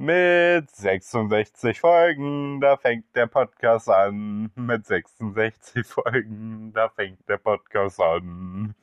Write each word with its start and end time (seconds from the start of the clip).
Mit 0.00 0.70
66 0.76 1.80
Folgen, 1.80 2.60
da 2.60 2.76
fängt 2.76 3.04
der 3.16 3.26
Podcast 3.26 3.88
an. 3.88 4.48
Mit 4.54 4.86
66 4.86 5.84
Folgen, 5.84 6.72
da 6.72 6.88
fängt 6.88 7.28
der 7.28 7.38
Podcast 7.38 8.00
an. 8.00 8.76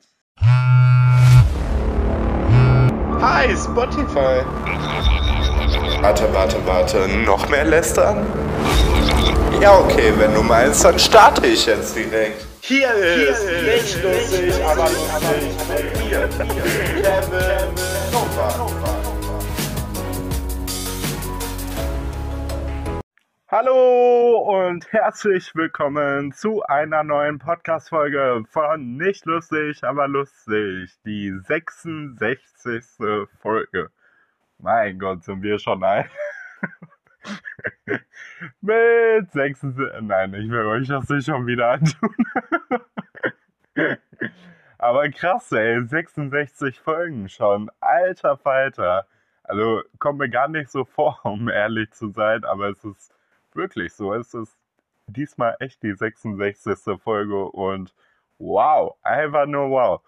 Hi, 3.18 3.56
Spotify. 3.56 4.44
Warte, 6.02 6.34
warte, 6.34 6.66
warte. 6.66 7.08
Noch 7.24 7.48
mehr 7.48 7.64
lästern? 7.64 8.26
Ja, 9.58 9.78
okay, 9.78 10.12
wenn 10.18 10.34
du 10.34 10.42
meinst, 10.42 10.84
dann 10.84 10.98
starte 10.98 11.46
ich 11.46 11.64
jetzt 11.64 11.96
direkt. 11.96 12.46
Hier 12.60 12.92
ist, 12.92 13.48
Hier 13.48 13.74
ist 13.74 13.94
nicht 13.94 14.04
lustig, 14.04 14.64
aber 14.66 14.82
lustig. 14.82 15.54
Hier, 16.10 16.28
Kevin 16.28 17.74
Nova. 18.12 18.95
Hallo 23.48 24.38
und 24.38 24.92
herzlich 24.92 25.54
willkommen 25.54 26.32
zu 26.32 26.64
einer 26.64 27.04
neuen 27.04 27.38
Podcast-Folge 27.38 28.42
von 28.50 28.96
Nicht 28.96 29.24
lustig, 29.24 29.84
aber 29.84 30.08
lustig. 30.08 30.90
Die 31.04 31.30
66. 31.30 32.84
Folge. 33.40 33.92
Mein 34.58 34.98
Gott, 34.98 35.22
sind 35.22 35.44
wir 35.44 35.60
schon 35.60 35.84
ein. 35.84 36.10
Mit 38.60 39.30
66. 39.30 40.02
Nein, 40.02 40.34
ich 40.34 40.50
will 40.50 40.66
euch 40.66 40.88
das 40.88 41.08
nicht 41.08 41.26
schon 41.26 41.46
wieder 41.46 41.70
antun. 41.70 42.16
aber 44.78 45.08
krass, 45.10 45.52
ey. 45.52 45.86
66 45.86 46.80
Folgen 46.80 47.28
schon. 47.28 47.70
Alter 47.78 48.38
Falter. 48.38 49.06
Also 49.44 49.84
kommt 50.00 50.18
mir 50.18 50.30
gar 50.30 50.48
nicht 50.48 50.68
so 50.68 50.84
vor, 50.84 51.20
um 51.22 51.48
ehrlich 51.48 51.92
zu 51.92 52.08
sein, 52.08 52.44
aber 52.44 52.70
es 52.70 52.84
ist 52.84 53.15
wirklich 53.56 53.92
so. 53.94 54.12
Es 54.14 54.34
ist 54.34 54.56
diesmal 55.06 55.56
echt 55.60 55.82
die 55.82 55.94
66. 55.94 57.00
Folge 57.02 57.44
und 57.44 57.94
wow, 58.38 58.96
einfach 59.02 59.46
nur 59.46 59.70
wow. 59.70 60.00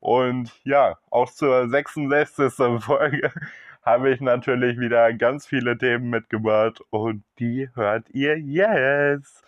Und 0.00 0.52
ja, 0.64 0.98
auch 1.10 1.30
zur 1.30 1.68
66. 1.68 2.82
Folge 2.82 3.32
habe 3.82 4.10
ich 4.10 4.20
natürlich 4.20 4.78
wieder 4.78 5.12
ganz 5.14 5.46
viele 5.46 5.76
Themen 5.78 6.10
mitgebracht 6.10 6.82
und 6.90 7.24
die 7.38 7.68
hört 7.74 8.08
ihr 8.10 8.38
jetzt. 8.38 9.44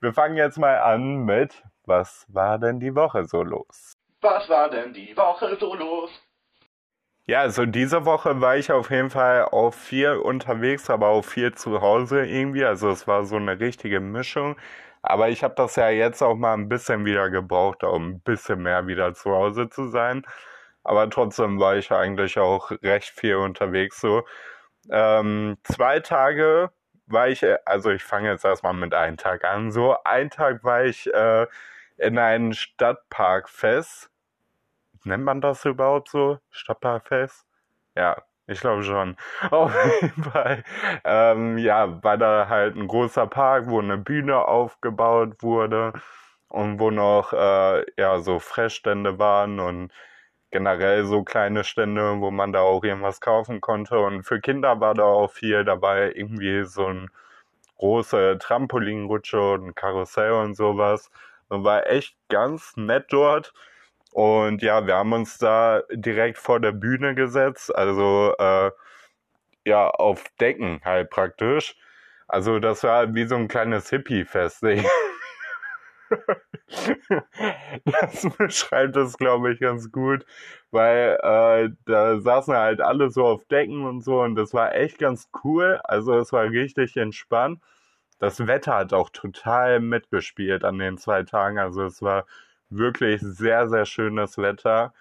Wir 0.00 0.12
fangen 0.12 0.36
jetzt 0.36 0.58
mal 0.58 0.78
an 0.78 1.24
mit, 1.24 1.62
was 1.86 2.26
war 2.28 2.58
denn 2.58 2.80
die 2.80 2.94
Woche 2.94 3.24
so 3.24 3.42
los? 3.42 3.92
Was 4.20 4.48
war 4.48 4.70
denn 4.70 4.92
die 4.92 5.16
Woche 5.16 5.56
so 5.58 5.74
los? 5.74 6.10
Ja, 7.26 7.40
also 7.40 7.66
diese 7.66 8.04
Woche 8.04 8.40
war 8.40 8.56
ich 8.56 8.72
auf 8.72 8.90
jeden 8.90 9.10
Fall 9.10 9.44
auch 9.44 9.72
viel 9.72 10.10
unterwegs, 10.16 10.90
aber 10.90 11.08
auch 11.08 11.24
viel 11.24 11.54
zu 11.54 11.80
Hause 11.80 12.26
irgendwie. 12.26 12.64
Also 12.64 12.90
es 12.90 13.06
war 13.06 13.24
so 13.24 13.36
eine 13.36 13.60
richtige 13.60 14.00
Mischung. 14.00 14.56
Aber 15.02 15.28
ich 15.28 15.44
habe 15.44 15.54
das 15.56 15.76
ja 15.76 15.88
jetzt 15.90 16.22
auch 16.22 16.34
mal 16.36 16.54
ein 16.54 16.68
bisschen 16.68 17.04
wieder 17.04 17.30
gebraucht, 17.30 17.84
um 17.84 18.10
ein 18.10 18.20
bisschen 18.20 18.62
mehr 18.62 18.86
wieder 18.88 19.14
zu 19.14 19.30
Hause 19.32 19.68
zu 19.68 19.88
sein. 19.88 20.24
Aber 20.84 21.08
trotzdem 21.10 21.60
war 21.60 21.76
ich 21.76 21.92
eigentlich 21.92 22.38
auch 22.38 22.72
recht 22.82 23.10
viel 23.10 23.36
unterwegs 23.36 24.00
so. 24.00 24.24
Ähm, 24.90 25.58
zwei 25.64 26.00
Tage 26.00 26.70
war 27.06 27.28
ich, 27.28 27.44
also 27.66 27.90
ich 27.90 28.04
fange 28.04 28.30
jetzt 28.30 28.44
erstmal 28.44 28.74
mit 28.74 28.94
einem 28.94 29.16
Tag 29.16 29.44
an. 29.44 29.72
So, 29.72 29.96
ein 30.04 30.30
Tag 30.30 30.64
war 30.64 30.84
ich 30.84 31.12
äh, 31.14 31.46
in 31.98 32.18
einem 32.18 32.52
Stadtparkfest 32.54 34.11
nennt 35.04 35.24
man 35.24 35.40
das 35.40 35.64
überhaupt 35.64 36.08
so? 36.10 36.38
Stadtparkfest? 36.50 37.46
Ja, 37.96 38.16
ich 38.46 38.60
glaube 38.60 38.82
schon. 38.84 39.16
Auf 39.50 39.74
jeden 40.02 40.24
Fall, 40.24 40.64
ähm, 41.04 41.58
ja, 41.58 42.02
war 42.02 42.18
da 42.18 42.48
halt 42.48 42.76
ein 42.76 42.88
großer 42.88 43.26
Park, 43.26 43.68
wo 43.68 43.80
eine 43.80 43.98
Bühne 43.98 44.38
aufgebaut 44.46 45.42
wurde 45.42 45.92
und 46.48 46.78
wo 46.80 46.90
noch, 46.90 47.32
äh, 47.32 47.84
ja, 47.96 48.20
so 48.20 48.38
Fressstände 48.38 49.18
waren 49.18 49.60
und 49.60 49.92
generell 50.50 51.04
so 51.04 51.24
kleine 51.24 51.64
Stände, 51.64 52.20
wo 52.20 52.30
man 52.30 52.52
da 52.52 52.60
auch 52.60 52.84
irgendwas 52.84 53.20
kaufen 53.20 53.60
konnte. 53.60 53.98
Und 54.00 54.24
für 54.24 54.40
Kinder 54.40 54.80
war 54.80 54.94
da 54.94 55.04
auch 55.04 55.30
viel 55.32 55.64
dabei, 55.64 56.12
irgendwie 56.14 56.64
so 56.64 56.86
ein 56.86 57.10
große 57.78 58.38
Trampolinrutsche 58.40 59.40
und 59.54 59.74
Karussell 59.74 60.32
und 60.32 60.54
sowas. 60.56 61.10
Und 61.48 61.64
war 61.64 61.86
echt 61.86 62.16
ganz 62.28 62.76
nett 62.76 63.06
dort. 63.10 63.52
Und 64.12 64.62
ja, 64.62 64.86
wir 64.86 64.96
haben 64.96 65.12
uns 65.14 65.38
da 65.38 65.82
direkt 65.90 66.38
vor 66.38 66.60
der 66.60 66.72
Bühne 66.72 67.14
gesetzt, 67.14 67.74
also 67.74 68.34
äh, 68.38 68.70
ja, 69.64 69.88
auf 69.88 70.24
Decken 70.40 70.80
halt 70.84 71.10
praktisch. 71.10 71.76
Also 72.28 72.58
das 72.58 72.82
war 72.84 73.14
wie 73.14 73.26
so 73.26 73.36
ein 73.36 73.48
kleines 73.48 73.90
Hippie-Fest. 73.90 74.62
das 77.84 78.28
beschreibt 78.36 78.96
es, 78.96 79.16
glaube 79.16 79.52
ich, 79.52 79.60
ganz 79.60 79.90
gut, 79.92 80.26
weil 80.70 81.18
äh, 81.22 81.70
da 81.86 82.20
saßen 82.20 82.54
halt 82.54 82.80
alle 82.82 83.10
so 83.10 83.24
auf 83.24 83.44
Decken 83.46 83.84
und 83.84 84.02
so 84.02 84.20
und 84.22 84.34
das 84.36 84.52
war 84.54 84.74
echt 84.74 84.98
ganz 84.98 85.30
cool. 85.44 85.80
Also 85.84 86.16
es 86.18 86.32
war 86.32 86.44
richtig 86.44 86.96
entspannt. 86.96 87.60
Das 88.18 88.46
Wetter 88.46 88.74
hat 88.76 88.92
auch 88.92 89.10
total 89.10 89.80
mitgespielt 89.80 90.64
an 90.64 90.78
den 90.78 90.98
zwei 90.98 91.22
Tagen. 91.24 91.58
Also 91.58 91.84
es 91.84 92.02
war 92.02 92.26
wirklich 92.76 93.20
sehr, 93.22 93.68
sehr 93.68 93.84
schönes 93.86 94.38
Wetter. 94.38 94.92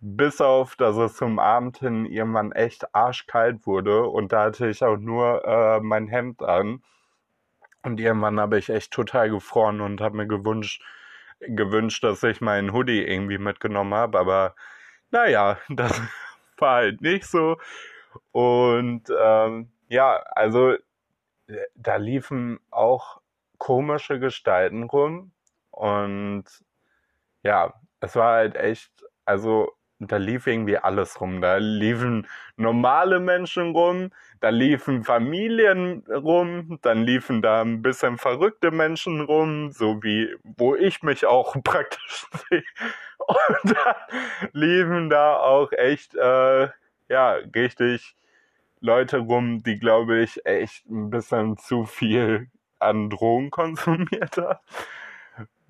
Bis 0.00 0.40
auf, 0.40 0.76
dass 0.76 0.96
es 0.96 1.16
zum 1.16 1.38
Abend 1.38 1.78
hin 1.78 2.06
irgendwann 2.06 2.52
echt 2.52 2.94
arschkalt 2.94 3.66
wurde 3.66 4.06
und 4.06 4.32
da 4.32 4.44
hatte 4.44 4.68
ich 4.68 4.82
auch 4.82 4.96
nur 4.96 5.44
äh, 5.44 5.80
mein 5.80 6.08
Hemd 6.08 6.42
an. 6.42 6.82
Und 7.82 8.00
irgendwann 8.00 8.40
habe 8.40 8.58
ich 8.58 8.70
echt 8.70 8.92
total 8.92 9.30
gefroren 9.30 9.80
und 9.80 10.00
habe 10.00 10.16
mir 10.16 10.26
gewünscht, 10.26 10.82
gewünscht, 11.40 12.04
dass 12.04 12.22
ich 12.22 12.40
meinen 12.40 12.72
Hoodie 12.72 13.02
irgendwie 13.02 13.38
mitgenommen 13.38 13.94
habe. 13.94 14.18
Aber 14.18 14.54
naja, 15.10 15.58
das 15.68 16.00
war 16.58 16.76
halt 16.76 17.00
nicht 17.02 17.24
so. 17.26 17.58
Und 18.32 19.04
ähm, 19.18 19.70
ja, 19.88 20.16
also 20.32 20.76
da 21.74 21.96
liefen 21.96 22.60
auch 22.70 23.20
komische 23.58 24.18
Gestalten 24.18 24.84
rum. 24.84 25.32
Und 25.70 26.44
ja, 27.42 27.74
es 28.00 28.16
war 28.16 28.34
halt 28.34 28.56
echt, 28.56 28.90
also 29.24 29.72
da 30.00 30.16
lief 30.16 30.46
irgendwie 30.46 30.78
alles 30.78 31.20
rum. 31.20 31.40
Da 31.42 31.58
liefen 31.58 32.26
normale 32.56 33.20
Menschen 33.20 33.72
rum, 33.72 34.10
da 34.40 34.48
liefen 34.48 35.04
Familien 35.04 36.02
rum, 36.08 36.78
dann 36.82 37.04
liefen 37.04 37.42
da 37.42 37.60
ein 37.60 37.82
bisschen 37.82 38.16
verrückte 38.16 38.70
Menschen 38.70 39.20
rum, 39.20 39.70
so 39.72 40.02
wie 40.02 40.34
wo 40.42 40.74
ich 40.74 41.02
mich 41.02 41.26
auch 41.26 41.54
praktisch 41.64 42.26
sehe. 42.48 42.64
Und 43.18 43.76
dann 43.76 44.50
liefen 44.52 45.10
da 45.10 45.36
auch 45.36 45.70
echt, 45.72 46.14
äh, 46.14 46.68
ja, 47.08 47.32
richtig 47.54 48.16
Leute 48.80 49.18
rum, 49.18 49.62
die, 49.62 49.78
glaube 49.78 50.20
ich, 50.20 50.46
echt 50.46 50.88
ein 50.88 51.10
bisschen 51.10 51.58
zu 51.58 51.84
viel 51.84 52.48
an 52.78 53.10
Drogen 53.10 53.50
konsumiert 53.50 54.38
haben 54.38 54.58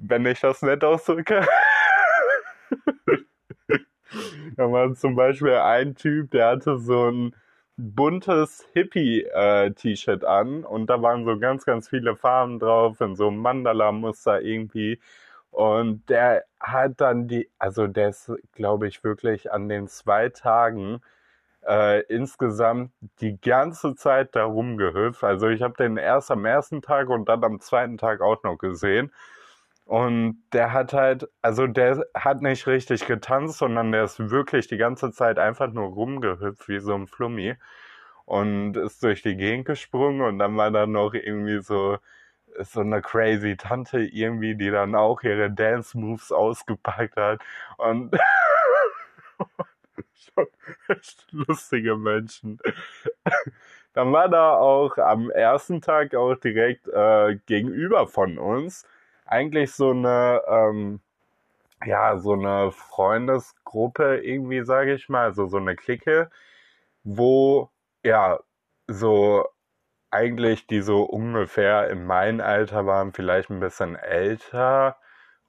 wenn 0.00 0.27
ich 0.27 0.41
das 0.41 0.62
nett 0.62 0.84
ausdrücke. 0.84 1.47
da 4.56 4.71
war 4.71 4.93
zum 4.94 5.15
Beispiel 5.15 5.55
ein 5.55 5.94
Typ, 5.94 6.31
der 6.33 6.49
hatte 6.49 6.78
so 6.78 7.11
ein 7.11 7.34
buntes 7.77 8.66
Hippie-T-Shirt 8.75 10.25
an 10.25 10.65
und 10.65 10.88
da 10.88 11.00
waren 11.03 11.25
so 11.25 11.38
ganz, 11.38 11.65
ganz 11.65 11.88
viele 11.88 12.16
Farben 12.16 12.59
drauf 12.59 13.00
in 13.00 13.16
so 13.16 13.28
einem 13.28 13.38
Mandala-Muster 13.38 14.43
irgendwie. 14.43 15.00
Und 15.50 16.09
der 16.09 16.44
hat 16.61 17.00
dann 17.00 17.27
die, 17.28 17.49
also 17.59 17.87
der 17.87 18.11
ist, 18.11 18.31
glaube 18.53 18.87
ich, 18.88 19.03
wirklich 19.03 19.50
an 19.50 19.69
den 19.69 19.88
zwei 19.88 20.28
Tagen 20.28 21.00
äh, 21.67 22.03
insgesamt 22.06 22.93
die 23.21 23.41
ganze 23.41 23.94
Zeit 23.94 24.37
da 24.37 24.44
rumgehüpft. 24.44 25.25
Also 25.25 25.49
ich 25.49 25.62
habe 25.62 25.75
den 25.75 25.96
erst 25.96 26.31
am 26.31 26.44
ersten 26.44 26.82
Tag 26.82 27.08
und 27.08 27.29
dann 27.29 27.44
am 27.44 27.61
zweiten 27.61 27.99
Tag 27.99 28.20
auch 28.20 28.43
noch 28.44 28.58
gesehen. 28.58 29.12
Und 29.90 30.44
der 30.52 30.72
hat 30.72 30.92
halt, 30.92 31.28
also 31.42 31.66
der 31.66 32.06
hat 32.14 32.42
nicht 32.42 32.69
richtig 32.69 33.06
getanzt, 33.06 33.58
sondern 33.58 33.90
der 33.90 34.04
ist 34.04 34.20
wirklich 34.31 34.69
die 34.69 34.76
ganze 34.76 35.10
Zeit 35.10 35.37
einfach 35.40 35.72
nur 35.72 35.88
rumgehüpft 35.88 36.69
wie 36.69 36.78
so 36.78 36.94
ein 36.94 37.08
Flummi 37.08 37.56
und 38.25 38.76
ist 38.76 39.02
durch 39.02 39.22
die 39.22 39.34
Gegend 39.37 39.66
gesprungen 39.66 40.20
und 40.20 40.38
dann 40.38 40.56
war 40.56 40.70
da 40.70 40.87
noch 40.87 41.12
irgendwie 41.14 41.60
so 41.60 41.98
so 42.60 42.82
eine 42.82 43.02
crazy 43.02 43.56
Tante 43.56 44.00
irgendwie, 44.02 44.54
die 44.54 44.70
dann 44.70 44.94
auch 44.94 45.25
ihre 45.25 45.50
Dance 45.50 45.98
Moves 45.98 46.31
ausgepackt 46.31 47.16
hat 47.16 47.40
und 47.78 48.16
schon 50.14 50.46
echt 50.86 51.26
lustige 51.32 51.96
Menschen. 51.96 52.60
Dann 53.94 54.12
war 54.12 54.28
da 54.28 54.52
auch 54.56 54.98
am 54.98 55.31
ersten 55.31 55.81
Tag 55.81 56.14
auch 56.14 56.36
direkt 56.36 56.86
äh, 56.86 57.38
gegenüber 57.46 58.06
von 58.06 58.38
uns 58.38 58.86
eigentlich 59.31 59.73
so 59.73 59.91
eine, 59.91 60.43
ähm, 60.49 61.00
ja, 61.87 62.19
so 62.19 62.35
eine 62.35 62.73
Freundesgruppe 62.73 64.19
irgendwie, 64.19 64.65
sage 64.65 64.94
ich 64.94 65.09
mal, 65.09 65.25
also 65.27 65.47
so 65.47 65.59
eine 65.59 65.77
Clique, 65.77 66.31
wo, 67.05 67.71
ja, 68.05 68.41
so 68.88 69.49
eigentlich, 70.11 70.67
die 70.67 70.82
so 70.82 71.03
ungefähr 71.05 71.91
in 71.91 72.06
meinem 72.06 72.41
Alter 72.41 72.87
waren, 72.87 73.12
vielleicht 73.12 73.50
ein 73.50 73.61
bisschen 73.61 73.97
älter, 73.97 74.97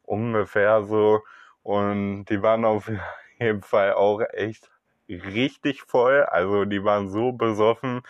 ungefähr 0.04 0.84
so. 0.84 1.24
Und 1.64 2.26
die 2.26 2.42
waren 2.44 2.66
auf 2.66 2.90
jeden 3.40 3.64
Fall 3.64 3.94
auch 3.94 4.22
echt 4.34 4.70
richtig 5.10 5.84
voll. 5.84 6.24
Also 6.24 6.66
die 6.66 6.84
waren 6.84 7.10
so 7.10 7.32
besoffen. 7.34 8.02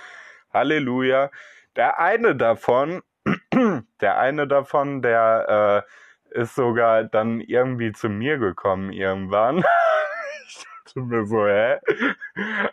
Halleluja. 0.54 1.32
Der 1.76 2.00
eine 2.00 2.36
davon, 2.36 3.02
der 4.02 4.18
eine 4.18 4.48
davon, 4.48 5.02
der 5.02 5.86
äh, 6.34 6.40
ist 6.42 6.56
sogar 6.56 7.04
dann 7.04 7.42
irgendwie 7.42 7.92
zu 7.92 8.10
mir 8.10 8.38
gekommen 8.38 8.92
irgendwann. 8.92 9.64
dachte 10.96 11.08
mir 11.08 11.26
so, 11.26 11.46
hä? 11.48 11.78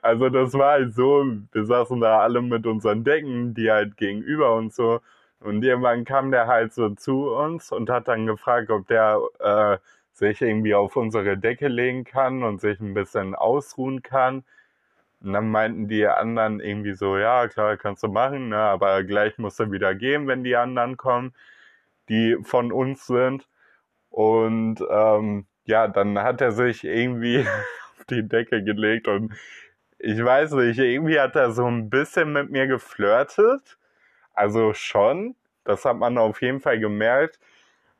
Also 0.02 0.28
das 0.28 0.54
war 0.54 0.72
halt 0.72 0.94
so, 0.94 1.24
wir 1.52 1.64
saßen 1.64 2.00
da 2.00 2.20
alle 2.20 2.42
mit 2.42 2.66
unseren 2.66 3.04
Decken, 3.04 3.54
die 3.54 3.70
halt 3.70 3.96
gegenüber 3.96 4.54
und 4.54 4.72
so. 4.74 5.00
Und 5.40 5.62
irgendwann 5.64 6.04
kam 6.04 6.30
der 6.30 6.46
halt 6.46 6.72
so 6.74 6.90
zu 6.90 7.30
uns 7.30 7.70
und 7.72 7.90
hat 7.90 8.08
dann 8.08 8.26
gefragt, 8.26 8.70
ob 8.70 8.86
der 8.88 9.20
äh, 9.38 9.78
sich 10.12 10.42
irgendwie 10.42 10.74
auf 10.74 10.96
unsere 10.96 11.38
Decke 11.38 11.68
legen 11.68 12.04
kann 12.04 12.42
und 12.42 12.60
sich 12.60 12.80
ein 12.80 12.94
bisschen 12.94 13.34
ausruhen 13.34 14.02
kann. 14.02 14.44
Und 15.20 15.32
dann 15.32 15.50
meinten 15.50 15.88
die 15.88 16.06
anderen 16.06 16.60
irgendwie 16.60 16.94
so, 16.94 17.18
ja, 17.18 17.48
klar, 17.48 17.76
kannst 17.76 18.02
du 18.02 18.08
machen, 18.08 18.50
ne, 18.50 18.58
aber 18.58 19.02
gleich 19.04 19.36
musst 19.38 19.58
du 19.60 19.70
wieder 19.72 19.94
gehen, 19.94 20.28
wenn 20.28 20.44
die 20.44 20.56
anderen 20.56 20.96
kommen, 20.96 21.34
die 22.08 22.36
von 22.44 22.72
uns 22.72 23.06
sind. 23.06 23.48
Und 24.10 24.78
ähm, 24.90 25.46
ja, 25.64 25.88
dann 25.88 26.18
hat 26.20 26.40
er 26.40 26.52
sich 26.52 26.84
irgendwie 26.84 27.46
die 28.10 28.26
Decke 28.28 28.62
gelegt 28.64 29.08
und 29.08 29.32
ich 29.98 30.24
weiß 30.24 30.52
nicht, 30.52 30.78
irgendwie 30.78 31.20
hat 31.20 31.36
er 31.36 31.50
so 31.52 31.66
ein 31.66 31.90
bisschen 31.90 32.32
mit 32.32 32.50
mir 32.50 32.66
geflirtet. 32.68 33.78
Also 34.34 34.72
schon, 34.74 35.34
das 35.64 35.84
hat 35.84 35.96
man 35.96 36.18
auf 36.18 36.40
jeden 36.42 36.60
Fall 36.60 36.78
gemerkt. 36.78 37.40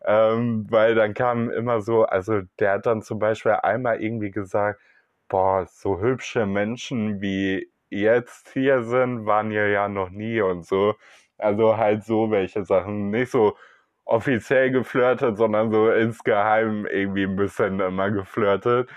Ähm, 0.05 0.67
weil 0.71 0.95
dann 0.95 1.15
kam 1.15 1.51
immer 1.51 1.81
so, 1.83 2.05
also 2.05 2.43
der 2.61 2.73
hat 2.73 2.87
dann 2.87 3.03
zum 3.03 3.19
Beispiel 3.19 3.53
einmal 3.53 4.01
irgendwie 4.01 4.31
gesagt, 4.31 4.81
boah, 5.29 5.67
so 5.67 6.01
hübsche 6.01 6.47
Menschen 6.47 7.21
wie 7.21 7.71
jetzt 7.91 8.51
hier 8.53 8.83
sind, 8.83 9.27
waren 9.27 9.51
hier 9.51 9.69
ja 9.69 9.89
noch 9.89 10.11
nie 10.11 10.41
und 10.41 10.65
so. 10.67 10.95
Also 11.39 11.77
halt 11.77 12.05
so 12.05 12.31
welche 12.31 12.65
Sachen. 12.65 13.11
Nicht 13.11 13.31
so 13.31 13.57
offiziell 14.05 14.71
geflirtet, 14.71 15.37
sondern 15.37 15.71
so 15.73 15.91
insgeheim 15.93 16.87
irgendwie 16.87 17.25
ein 17.25 17.37
bisschen 17.37 17.81
immer 17.81 18.11
geflirtet. 18.11 18.91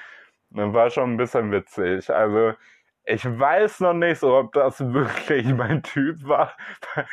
Das 0.51 0.73
war 0.73 0.89
schon 0.89 1.13
ein 1.13 1.17
bisschen 1.17 1.51
witzig. 1.51 2.09
Also, 2.09 2.53
ich 3.05 3.25
weiß 3.25 3.81
noch 3.81 3.93
nicht 3.93 4.19
so, 4.19 4.35
ob 4.37 4.53
das 4.53 4.79
wirklich 4.93 5.45
mein 5.53 5.83
Typ 5.83 6.23
war. 6.27 6.55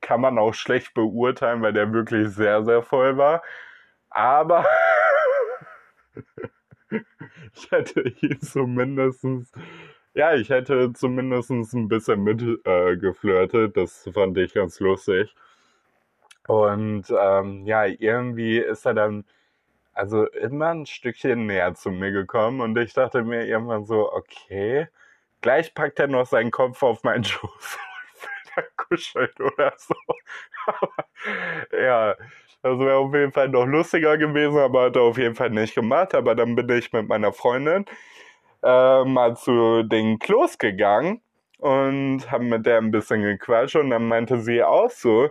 Kann 0.00 0.20
man 0.20 0.38
auch 0.38 0.54
schlecht 0.54 0.94
beurteilen, 0.94 1.62
weil 1.62 1.72
der 1.72 1.92
wirklich 1.92 2.28
sehr, 2.30 2.64
sehr 2.64 2.82
voll 2.82 3.16
war. 3.18 3.42
Aber 4.10 4.66
ich 7.54 7.70
hätte 7.70 8.02
ihn 8.20 8.40
zumindestens, 8.40 9.52
ja, 10.14 10.34
ich 10.34 10.50
hätte 10.50 10.92
zumindestens 10.92 11.72
ein 11.72 11.88
bisschen 11.88 12.22
mitgeflirtet. 12.24 13.76
Äh, 13.76 13.80
das 13.80 14.08
fand 14.12 14.36
ich 14.38 14.54
ganz 14.54 14.80
lustig. 14.80 15.34
Und 16.48 17.04
ähm, 17.10 17.66
ja, 17.66 17.84
irgendwie 17.86 18.58
ist 18.58 18.84
er 18.86 18.94
dann 18.94 19.24
also 19.94 20.26
immer 20.26 20.68
ein 20.68 20.86
Stückchen 20.86 21.46
näher 21.46 21.74
zu 21.74 21.90
mir 21.90 22.12
gekommen 22.12 22.60
und 22.60 22.76
ich 22.78 22.94
dachte 22.94 23.22
mir 23.22 23.46
irgendwann 23.46 23.84
so, 23.84 24.12
okay, 24.12 24.88
gleich 25.42 25.74
packt 25.74 25.98
er 26.00 26.08
noch 26.08 26.26
seinen 26.26 26.50
Kopf 26.50 26.82
auf 26.82 27.04
meinen 27.04 27.24
Schoß 27.26 27.78
und 28.14 28.22
will 28.22 28.52
da 28.56 28.62
kuscheln 28.76 29.30
oder 29.38 29.72
so. 29.76 29.94
ja, 31.76 32.16
das 32.62 32.78
wäre 32.78 32.96
auf 32.96 33.14
jeden 33.14 33.32
Fall 33.32 33.48
noch 33.48 33.66
lustiger 33.66 34.16
gewesen, 34.18 34.58
aber 34.58 34.84
hat 34.84 34.96
er 34.96 35.02
auf 35.02 35.18
jeden 35.18 35.34
Fall 35.34 35.50
nicht 35.50 35.74
gemacht. 35.74 36.14
Aber 36.14 36.34
dann 36.34 36.54
bin 36.54 36.68
ich 36.70 36.92
mit 36.92 37.08
meiner 37.08 37.32
Freundin 37.32 37.84
äh, 38.62 39.04
mal 39.04 39.36
zu 39.36 39.82
den 39.84 40.18
Klos 40.18 40.58
gegangen 40.58 41.20
und 41.58 42.30
haben 42.30 42.48
mit 42.48 42.66
der 42.66 42.78
ein 42.78 42.90
bisschen 42.90 43.22
gequatscht 43.22 43.76
und 43.76 43.90
dann 43.90 44.08
meinte 44.08 44.40
sie 44.40 44.62
auch 44.62 44.90
so, 44.90 45.30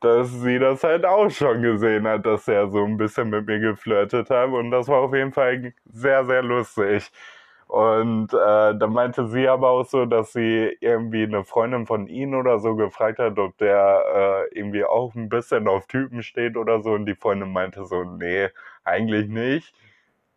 dass 0.00 0.30
sie 0.42 0.58
das 0.58 0.84
halt 0.84 1.04
auch 1.04 1.30
schon 1.30 1.62
gesehen 1.62 2.06
hat, 2.08 2.26
dass 2.26 2.48
er 2.48 2.68
so 2.70 2.84
ein 2.84 2.96
bisschen 2.96 3.30
mit 3.30 3.46
mir 3.46 3.58
geflirtet 3.60 4.30
hat. 4.30 4.50
Und 4.50 4.70
das 4.70 4.88
war 4.88 5.00
auf 5.02 5.14
jeden 5.14 5.32
Fall 5.32 5.72
sehr, 5.86 6.24
sehr 6.26 6.42
lustig. 6.42 7.10
Und 7.68 8.32
äh, 8.32 8.74
da 8.78 8.86
meinte 8.86 9.28
sie 9.28 9.46
aber 9.46 9.70
auch 9.70 9.84
so, 9.84 10.06
dass 10.06 10.32
sie 10.32 10.76
irgendwie 10.80 11.24
eine 11.24 11.44
Freundin 11.44 11.86
von 11.86 12.06
ihnen 12.06 12.34
oder 12.34 12.58
so 12.60 12.74
gefragt 12.76 13.18
hat, 13.18 13.38
ob 13.38 13.58
der 13.58 14.48
äh, 14.50 14.58
irgendwie 14.58 14.84
auch 14.84 15.14
ein 15.14 15.28
bisschen 15.28 15.68
auf 15.68 15.86
Typen 15.86 16.22
steht 16.22 16.56
oder 16.56 16.82
so. 16.82 16.92
Und 16.92 17.04
die 17.04 17.14
Freundin 17.14 17.52
meinte 17.52 17.84
so, 17.84 18.04
nee, 18.04 18.48
eigentlich 18.84 19.28
nicht. 19.28 19.74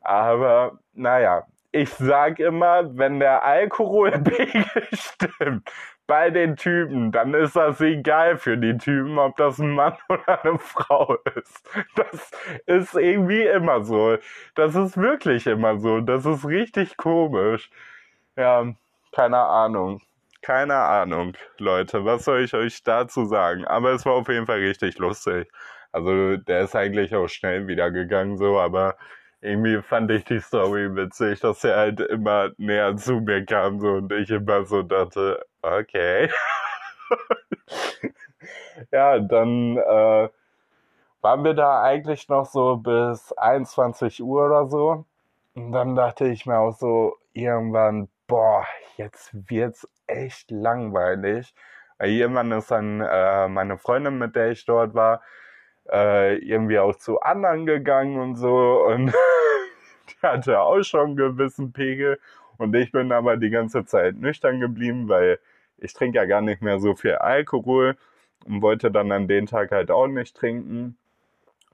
Aber 0.02 0.80
naja, 0.94 1.48
ich 1.72 1.90
sag 1.92 2.40
immer, 2.40 2.98
wenn 2.98 3.20
der 3.22 3.44
Alkoholpegel 3.44 4.66
stimmt 4.94 5.72
bei 6.08 6.30
den 6.30 6.56
Typen, 6.58 7.12
dann 7.12 7.34
ist 7.34 7.56
das 7.56 7.80
egal 7.82 8.38
für 8.38 8.58
die 8.58 8.78
Typen, 8.78 9.18
ob 9.18 9.38
das 9.38 9.60
ein 9.60 9.72
Mann 9.72 9.98
oder 10.10 10.44
eine 10.44 10.60
Frau 10.60 11.18
ist. 11.36 11.70
Das 11.96 12.32
ist 12.66 12.96
irgendwie 12.96 13.44
immer 13.44 13.84
so. 13.84 14.18
Das 14.56 14.76
ist 14.76 14.98
wirklich 14.98 15.48
immer 15.48 15.80
so. 15.80 16.02
Das 16.02 16.26
ist 16.26 16.46
richtig 16.46 16.98
komisch. 16.98 17.70
Ja, 18.36 18.66
keine 19.12 19.38
Ahnung. 19.38 20.02
Keine 20.42 20.76
Ahnung, 20.76 21.34
Leute. 21.60 22.04
Was 22.06 22.26
soll 22.26 22.42
ich 22.42 22.54
euch 22.56 22.84
dazu 22.84 23.26
sagen? 23.26 23.66
Aber 23.66 23.92
es 23.92 24.06
war 24.06 24.14
auf 24.14 24.28
jeden 24.28 24.48
Fall 24.48 24.60
richtig 24.60 24.98
lustig. 24.98 25.50
Also 25.92 26.38
der 26.38 26.62
ist 26.62 26.76
eigentlich 26.76 27.14
auch 27.16 27.28
schnell 27.28 27.68
wieder 27.68 27.92
gegangen 27.92 28.38
so, 28.38 28.60
aber 28.60 28.98
irgendwie 29.42 29.82
fand 29.82 30.12
ich 30.12 30.24
die 30.26 30.40
Story 30.40 30.96
witzig, 30.96 31.40
dass 31.42 31.64
er 31.64 31.78
halt 31.78 32.00
immer 32.00 32.52
näher 32.58 32.96
zu 32.96 33.22
mir 33.22 33.46
kam 33.46 33.80
so 33.80 33.94
und 33.94 34.12
ich 34.14 34.30
immer 34.30 34.66
so 34.66 34.84
dachte, 34.84 35.44
okay. 35.62 36.30
ja, 38.92 39.20
dann 39.20 39.78
äh, 39.78 40.30
waren 41.22 41.44
wir 41.44 41.54
da 41.54 41.82
eigentlich 41.82 42.28
noch 42.30 42.46
so 42.46 42.78
bis 42.78 43.32
21 43.34 44.22
Uhr 44.24 44.46
oder 44.46 44.68
so. 44.68 45.06
Und 45.54 45.72
dann 45.72 45.96
dachte 45.96 46.28
ich 46.28 46.46
mir 46.46 46.60
auch 46.60 46.78
so 46.78 47.18
irgendwann, 47.34 48.08
boah, 48.28 48.66
jetzt 48.98 49.32
wird's 49.50 49.88
echt 50.08 50.52
langweilig. 50.52 51.54
Weil 51.98 52.12
irgendwann 52.12 52.52
ist 52.52 52.72
dann 52.72 53.02
äh, 53.02 53.48
meine 53.48 53.78
Freundin, 53.78 54.18
mit 54.18 54.36
der 54.36 54.52
ich 54.52 54.66
dort 54.66 54.94
war, 54.96 55.22
äh, 55.92 56.38
irgendwie 56.38 56.80
auch 56.80 56.96
zu 56.96 57.20
anderen 57.22 57.66
gegangen 57.66 58.20
und 58.20 58.36
so 58.36 58.86
und 58.86 59.08
die 60.10 60.28
hatte 60.28 60.60
auch 60.62 60.82
schon 60.84 61.02
einen 61.02 61.16
gewissen 61.16 61.74
Pegel 61.74 62.20
und 62.58 62.76
ich 62.76 62.92
bin 62.92 63.12
aber 63.12 63.38
die 63.38 63.50
ganze 63.50 63.86
Zeit 63.86 64.16
nüchtern 64.16 64.60
geblieben, 64.60 65.10
weil 65.10 65.40
ich 65.82 65.94
trinke 65.94 66.18
ja 66.18 66.26
gar 66.26 66.42
nicht 66.42 66.62
mehr 66.62 66.80
so 66.80 66.96
viel 66.96 67.16
Alkohol 67.16 67.98
und 68.46 68.62
wollte 68.62 68.92
dann 68.92 69.12
an 69.12 69.28
den 69.28 69.46
Tag 69.48 69.72
halt 69.72 69.92
auch 69.92 70.08
nicht 70.08 70.36
trinken. 70.36 70.98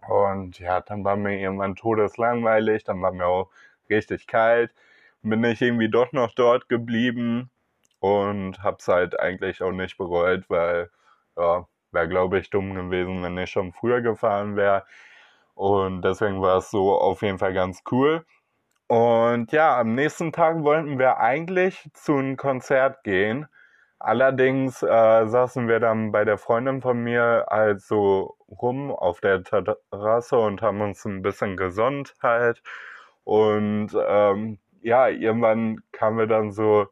Und 0.07 0.59
ja, 0.59 0.81
dann 0.81 1.03
war 1.03 1.15
mir 1.17 1.39
irgendwann 1.39 1.75
todeslangweilig, 1.75 2.83
dann 2.83 3.01
war 3.01 3.11
mir 3.11 3.25
auch 3.25 3.49
richtig 3.89 4.27
kalt. 4.27 4.71
Bin 5.21 5.43
ich 5.43 5.61
irgendwie 5.61 5.89
doch 5.89 6.13
noch 6.13 6.33
dort 6.33 6.69
geblieben 6.69 7.49
und 7.99 8.63
hab's 8.63 8.87
halt 8.87 9.19
eigentlich 9.19 9.61
auch 9.61 9.71
nicht 9.71 9.97
bereut, 9.97 10.49
weil 10.49 10.89
ja, 11.37 11.67
wäre, 11.91 12.07
glaube 12.07 12.39
ich, 12.39 12.49
dumm 12.49 12.73
gewesen, 12.75 13.23
wenn 13.23 13.37
ich 13.37 13.49
schon 13.51 13.73
früher 13.73 14.01
gefahren 14.01 14.55
wäre. 14.55 14.85
Und 15.55 16.03
deswegen 16.03 16.41
war 16.41 16.57
es 16.57 16.71
so 16.71 16.93
auf 16.99 17.21
jeden 17.23 17.39
Fall 17.39 17.53
ganz 17.53 17.83
cool. 17.91 18.25
Und 18.87 19.51
ja, 19.51 19.77
am 19.79 19.95
nächsten 19.95 20.31
Tag 20.31 20.63
wollten 20.63 20.99
wir 20.99 21.17
eigentlich 21.17 21.89
zu 21.93 22.15
einem 22.17 22.37
Konzert 22.37 23.03
gehen. 23.03 23.47
Allerdings 23.99 24.83
äh, 24.83 25.27
saßen 25.27 25.67
wir 25.67 25.79
dann 25.79 26.11
bei 26.11 26.23
der 26.25 26.37
Freundin 26.37 26.81
von 26.81 26.99
mir 27.03 27.47
halt 27.49 27.81
so 27.81 28.37
rum 28.49 28.91
auf 28.91 29.21
der 29.21 29.43
Terrasse 29.43 30.37
und 30.37 30.61
haben 30.61 30.81
uns 30.81 31.05
ein 31.05 31.21
bisschen 31.21 31.57
gesonnt 31.57 32.13
halt. 32.21 32.61
Und 33.23 33.89
ähm, 34.07 34.59
ja, 34.81 35.07
irgendwann 35.09 35.81
kamen 35.91 36.17
wir 36.19 36.27
dann 36.27 36.51
so 36.51 36.87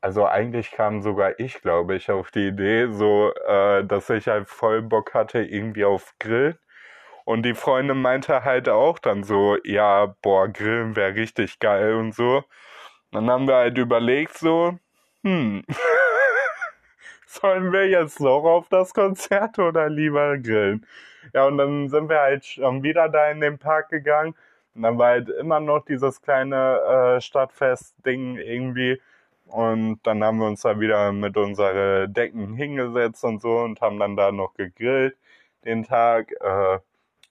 also 0.00 0.26
eigentlich 0.26 0.70
kam 0.72 1.02
sogar 1.02 1.38
ich, 1.40 1.60
glaube 1.60 1.96
ich, 1.96 2.10
auf 2.10 2.30
die 2.30 2.48
Idee, 2.48 2.88
so, 2.90 3.32
äh, 3.46 3.84
dass 3.84 4.10
ich 4.10 4.28
halt 4.28 4.48
voll 4.48 4.82
Bock 4.82 5.14
hatte 5.14 5.40
irgendwie 5.42 5.84
auf 5.84 6.14
Grill. 6.18 6.58
Und 7.24 7.44
die 7.44 7.54
Freundin 7.54 8.00
meinte 8.02 8.44
halt 8.44 8.68
auch 8.68 8.98
dann 8.98 9.24
so, 9.24 9.58
ja, 9.64 10.14
boah, 10.22 10.48
Grillen 10.48 10.96
wäre 10.96 11.14
richtig 11.14 11.58
geil 11.60 11.94
und 11.94 12.14
so. 12.14 12.44
Dann 13.12 13.30
haben 13.30 13.48
wir 13.48 13.56
halt 13.56 13.78
überlegt 13.78 14.38
so, 14.38 14.78
hm, 15.24 15.64
sollen 17.26 17.72
wir 17.72 17.88
jetzt 17.88 18.20
noch 18.20 18.44
auf 18.44 18.68
das 18.68 18.94
Konzert 18.94 19.58
oder 19.58 19.88
lieber 19.88 20.38
grillen? 20.38 20.86
Ja, 21.34 21.46
und 21.46 21.58
dann 21.58 21.88
sind 21.88 22.08
wir 22.08 22.20
halt 22.20 22.44
schon 22.46 22.82
wieder 22.82 23.08
da 23.08 23.30
in 23.30 23.40
den 23.40 23.58
Park 23.58 23.90
gegangen. 23.90 24.34
Und 24.74 24.82
dann 24.82 24.98
war 24.98 25.08
halt 25.10 25.28
immer 25.30 25.60
noch 25.60 25.84
dieses 25.84 26.22
kleine 26.22 27.16
äh, 27.18 27.20
Stadtfest-Ding 27.20 28.38
irgendwie 28.38 29.00
Und 29.46 30.00
dann 30.04 30.24
haben 30.24 30.38
wir 30.38 30.46
uns 30.48 30.62
da 30.62 30.80
wieder 30.80 31.12
mit 31.12 31.36
unseren 31.36 32.12
Decken 32.12 32.54
hingesetzt 32.56 33.24
und 33.24 33.42
so 33.42 33.58
und 33.60 33.80
haben 33.80 33.98
dann 33.98 34.16
da 34.16 34.32
noch 34.32 34.54
gegrillt 34.54 35.16
den 35.64 35.84
Tag. 35.84 36.32
Äh, 36.40 36.78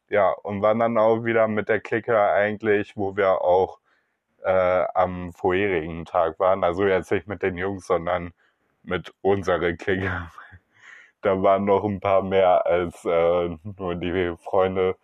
ja, 0.10 0.32
und 0.32 0.62
waren 0.62 0.80
dann 0.80 0.98
auch 0.98 1.26
wieder 1.26 1.48
mit 1.48 1.70
der 1.70 1.82
Clique 1.82 2.20
eigentlich, 2.20 2.98
wo 2.98 3.16
wir 3.18 3.42
auch 3.42 3.80
äh, 4.48 4.88
am 4.94 5.34
vorherigen 5.34 6.06
Tag 6.06 6.40
waren. 6.40 6.64
Also 6.64 6.86
jetzt 6.86 7.12
nicht 7.12 7.28
mit 7.28 7.44
den 7.44 7.58
Jungs, 7.58 7.86
sondern 7.86 8.34
mit 8.84 9.14
unserer 9.22 9.74
Clique. 9.74 10.10
da 11.22 11.44
waren 11.44 11.66
noch 11.66 11.84
ein 11.84 12.00
paar 12.00 12.24
mehr 12.24 12.66
als 12.66 13.04
äh, 13.04 13.58
nur 13.78 13.96
die 13.96 14.36
Freunde, 14.38 14.96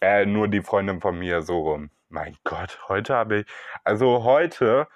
äh, 0.00 0.24
nur 0.24 0.48
die 0.48 0.62
Freundin 0.62 1.00
von 1.00 1.18
mir 1.18 1.42
so 1.42 1.60
rum. 1.60 1.90
Mein 2.08 2.36
Gott, 2.44 2.78
heute 2.88 3.14
habe 3.14 3.40
ich, 3.40 3.46
also 3.84 4.24
heute, 4.24 4.88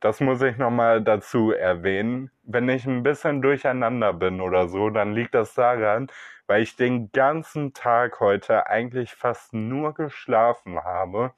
das 0.00 0.20
muss 0.20 0.42
ich 0.42 0.58
nochmal 0.58 1.02
dazu 1.02 1.52
erwähnen, 1.52 2.30
wenn 2.42 2.68
ich 2.68 2.84
ein 2.84 3.02
bisschen 3.02 3.40
durcheinander 3.40 4.12
bin 4.12 4.42
oder 4.42 4.68
so, 4.68 4.90
dann 4.90 5.14
liegt 5.14 5.34
das 5.34 5.54
daran, 5.54 6.08
weil 6.46 6.62
ich 6.62 6.76
den 6.76 7.10
ganzen 7.12 7.72
Tag 7.72 8.20
heute 8.20 8.66
eigentlich 8.66 9.14
fast 9.14 9.54
nur 9.54 9.94
geschlafen 9.94 10.84
habe. 10.84 11.32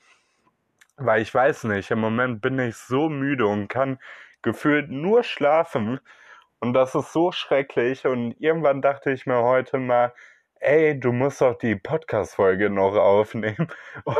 Weil 1.02 1.22
ich 1.22 1.34
weiß 1.34 1.64
nicht, 1.64 1.90
im 1.90 1.98
Moment 1.98 2.42
bin 2.42 2.58
ich 2.58 2.76
so 2.76 3.08
müde 3.08 3.46
und 3.46 3.68
kann 3.68 3.98
gefühlt 4.42 4.90
nur 4.90 5.22
schlafen. 5.24 5.98
Und 6.58 6.74
das 6.74 6.94
ist 6.94 7.12
so 7.12 7.32
schrecklich. 7.32 8.06
Und 8.06 8.32
irgendwann 8.38 8.82
dachte 8.82 9.10
ich 9.10 9.24
mir 9.24 9.42
heute 9.42 9.78
mal, 9.78 10.12
ey, 10.56 11.00
du 11.00 11.12
musst 11.12 11.40
doch 11.40 11.56
die 11.56 11.74
Podcast-Folge 11.74 12.68
noch 12.68 12.94
aufnehmen. 12.96 13.68
Und 14.04 14.16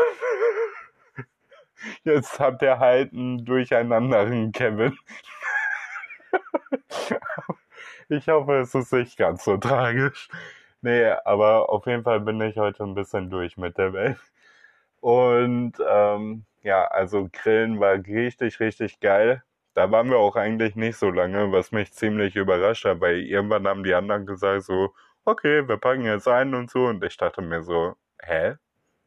jetzt 2.04 2.40
habt 2.40 2.62
ihr 2.62 2.78
halt 2.78 3.12
einen 3.12 3.44
durcheinanderen 3.44 4.52
Kevin. 4.52 4.96
ich 8.08 8.26
hoffe, 8.28 8.60
es 8.60 8.74
ist 8.74 8.92
nicht 8.94 9.18
ganz 9.18 9.44
so 9.44 9.58
tragisch. 9.58 10.30
Nee, 10.80 11.10
aber 11.26 11.68
auf 11.68 11.86
jeden 11.86 12.04
Fall 12.04 12.20
bin 12.20 12.40
ich 12.40 12.56
heute 12.56 12.84
ein 12.84 12.94
bisschen 12.94 13.28
durch 13.28 13.58
mit 13.58 13.76
der 13.76 13.92
Welt. 13.92 14.18
Und 15.00 15.74
ähm, 15.86 16.46
ja, 16.62 16.84
also 16.86 17.28
Grillen 17.32 17.80
war 17.80 17.94
richtig, 17.94 18.60
richtig 18.60 19.00
geil. 19.00 19.42
Da 19.74 19.90
waren 19.90 20.10
wir 20.10 20.18
auch 20.18 20.36
eigentlich 20.36 20.76
nicht 20.76 20.96
so 20.96 21.10
lange, 21.10 21.52
was 21.52 21.72
mich 21.72 21.92
ziemlich 21.92 22.36
überrascht 22.36 22.84
hat, 22.84 23.00
weil 23.00 23.20
irgendwann 23.20 23.66
haben 23.66 23.84
die 23.84 23.94
anderen 23.94 24.26
gesagt 24.26 24.64
so, 24.64 24.94
okay, 25.24 25.66
wir 25.68 25.76
packen 25.76 26.04
jetzt 26.04 26.28
ein 26.28 26.54
und 26.54 26.70
so. 26.70 26.86
Und 26.86 27.04
ich 27.04 27.16
dachte 27.16 27.42
mir 27.42 27.62
so, 27.62 27.94
hä? 28.22 28.56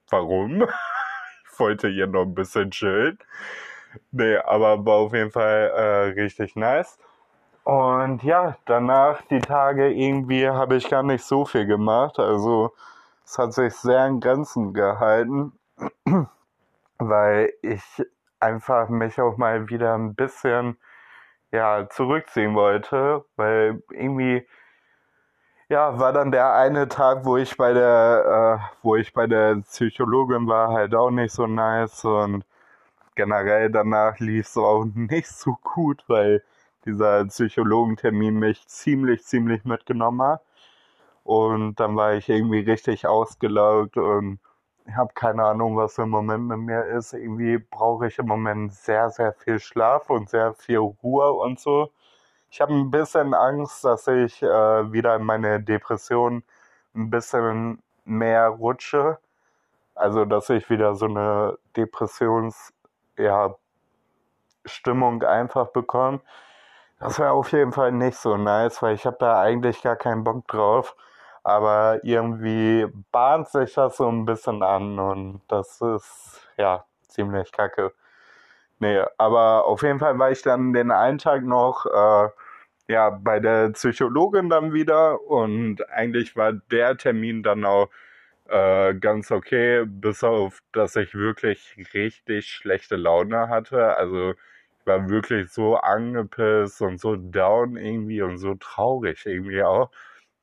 Warum? 0.10 0.64
ich 1.52 1.60
wollte 1.60 1.90
hier 1.90 2.08
noch 2.08 2.24
ein 2.24 2.36
bisschen 2.36 2.72
chillen. 2.72 3.20
Nee, 4.12 4.38
aber 4.38 4.84
war 4.86 4.96
auf 4.96 5.14
jeden 5.14 5.32
Fall 5.32 5.72
äh, 5.76 6.22
richtig 6.22 6.56
nice. 6.56 6.98
Und 7.64 8.24
ja, 8.24 8.58
danach 8.66 9.22
die 9.24 9.40
Tage 9.40 9.90
irgendwie 9.90 10.50
habe 10.50 10.76
ich 10.76 10.90
gar 10.90 11.04
nicht 11.04 11.24
so 11.24 11.46
viel 11.46 11.66
gemacht. 11.66 12.20
Also 12.20 12.74
es 13.26 13.38
hat 13.38 13.54
sich 13.54 13.74
sehr 13.74 14.06
in 14.08 14.20
Grenzen 14.20 14.74
gehalten, 14.74 15.54
weil 17.10 17.54
ich 17.62 17.84
einfach 18.40 18.90
mich 18.90 19.20
auch 19.22 19.38
mal 19.38 19.70
wieder 19.70 19.96
ein 19.96 20.16
bisschen 20.16 20.78
ja, 21.52 21.88
zurückziehen 21.90 22.56
wollte, 22.56 23.26
weil 23.36 23.84
irgendwie 23.92 24.48
ja, 25.70 25.98
war 26.00 26.14
dann 26.14 26.32
der 26.32 26.54
eine 26.54 26.88
Tag, 26.88 27.26
wo 27.26 27.38
ich 27.38 27.58
bei 27.58 27.74
der, 27.74 28.60
äh, 28.62 28.76
wo 28.84 28.96
ich 28.96 29.14
bei 29.14 29.28
der 29.28 29.56
Psychologin 29.58 30.48
war, 30.48 30.70
halt 30.70 30.94
auch 30.96 31.10
nicht 31.10 31.34
so 31.34 31.48
nice 31.48 32.06
und 32.06 32.46
generell 33.16 33.72
danach 33.72 34.20
lief 34.20 34.48
es 34.48 34.58
auch 34.58 34.86
nicht 34.96 35.28
so 35.28 35.58
gut, 35.64 36.04
weil 36.08 36.44
dieser 36.86 37.26
Psychologentermin 37.26 38.38
mich 38.40 38.68
ziemlich, 38.68 39.24
ziemlich 39.26 39.66
mitgenommen 39.66 40.22
hat. 40.22 40.42
Und 41.24 41.80
dann 41.80 41.96
war 41.96 42.14
ich 42.16 42.30
irgendwie 42.30 42.60
richtig 42.60 43.08
ausgelaugt 43.08 43.98
und 43.98 44.40
ich 44.86 44.96
habe 44.96 45.14
keine 45.14 45.44
Ahnung, 45.46 45.78
was 45.78 45.98
im 45.98 46.10
Moment 46.10 46.48
mit 46.48 46.60
mir 46.60 46.86
ist. 46.86 47.14
Irgendwie 47.14 47.58
brauche 47.58 48.08
ich 48.08 48.20
im 48.20 48.28
Moment 48.28 48.74
sehr, 48.74 49.10
sehr 49.10 49.34
viel 49.34 49.60
Schlaf 49.60 50.10
und 50.10 50.30
sehr 50.30 50.54
viel 50.54 50.78
Ruhe 50.78 51.32
und 51.34 51.60
so. 51.60 51.92
Ich 52.50 52.62
habe 52.62 52.74
ein 52.74 52.92
bisschen 52.92 53.34
Angst, 53.34 53.84
dass 53.84 54.08
ich 54.08 54.44
äh, 54.44 54.92
wieder 54.92 55.16
in 55.16 55.24
meine 55.24 55.62
Depression 55.62 56.44
ein 56.96 57.10
bisschen 57.10 57.82
mehr 58.06 58.50
rutsche. 58.50 59.18
Also, 59.96 60.26
dass 60.26 60.50
ich 60.50 60.70
wieder 60.70 60.96
so 60.96 61.06
eine 61.06 61.58
Depressions, 61.76 62.74
ja, 63.18 63.56
einfach 65.26 65.68
bekomme. 65.70 66.22
Das 67.00 67.20
wäre 67.20 67.32
auf 67.32 67.52
jeden 67.52 67.74
Fall 67.74 67.92
nicht 67.92 68.18
so 68.18 68.38
nice, 68.38 68.82
weil 68.82 68.96
ich 68.96 69.06
habe 69.06 69.18
da 69.20 69.40
eigentlich 69.42 69.82
gar 69.82 69.96
keinen 69.96 70.24
Bock 70.24 70.48
drauf. 70.48 70.96
Aber 71.44 72.00
irgendwie 72.04 72.88
bahnt 73.12 73.50
sich 73.50 73.74
das 73.74 73.98
so 73.98 74.08
ein 74.10 74.26
bisschen 74.26 74.64
an 74.64 75.00
und 75.00 75.42
das 75.50 75.82
ist 75.82 76.48
ja 76.58 76.86
ziemlich 77.08 77.52
kacke. 77.52 77.94
Nee, 78.80 79.04
aber 79.18 79.66
auf 79.66 79.84
jeden 79.84 80.00
Fall 80.00 80.20
war 80.20 80.32
ich 80.32 80.42
dann 80.42 80.74
den 80.74 80.92
einen 80.92 81.18
Tag 81.18 81.44
noch 81.44 81.86
äh, 81.86 82.30
ja, 82.88 83.10
bei 83.12 83.40
der 83.40 83.70
Psychologin 83.72 84.50
dann 84.50 84.74
wieder 84.74 85.22
und 85.22 85.90
eigentlich 85.90 86.36
war 86.36 86.54
der 86.54 86.98
Termin 86.98 87.44
dann 87.44 87.66
auch 87.66 87.90
äh, 88.50 88.94
ganz 88.96 89.32
okay, 89.32 89.86
bis 89.86 90.24
auf, 90.24 90.62
dass 90.74 90.96
ich 90.96 91.16
wirklich 91.16 91.76
richtig 91.94 92.48
schlechte 92.48 92.96
Laune 92.98 93.50
hatte. 93.50 93.98
Also 93.98 94.34
war 94.86 95.10
wirklich 95.10 95.52
so 95.52 95.78
angepisst 95.78 96.82
und 96.82 97.00
so 97.00 97.16
down 97.16 97.78
irgendwie 97.78 98.22
und 98.22 98.38
so 98.38 98.56
traurig 98.56 99.26
irgendwie 99.26 99.64
auch. 99.64 99.90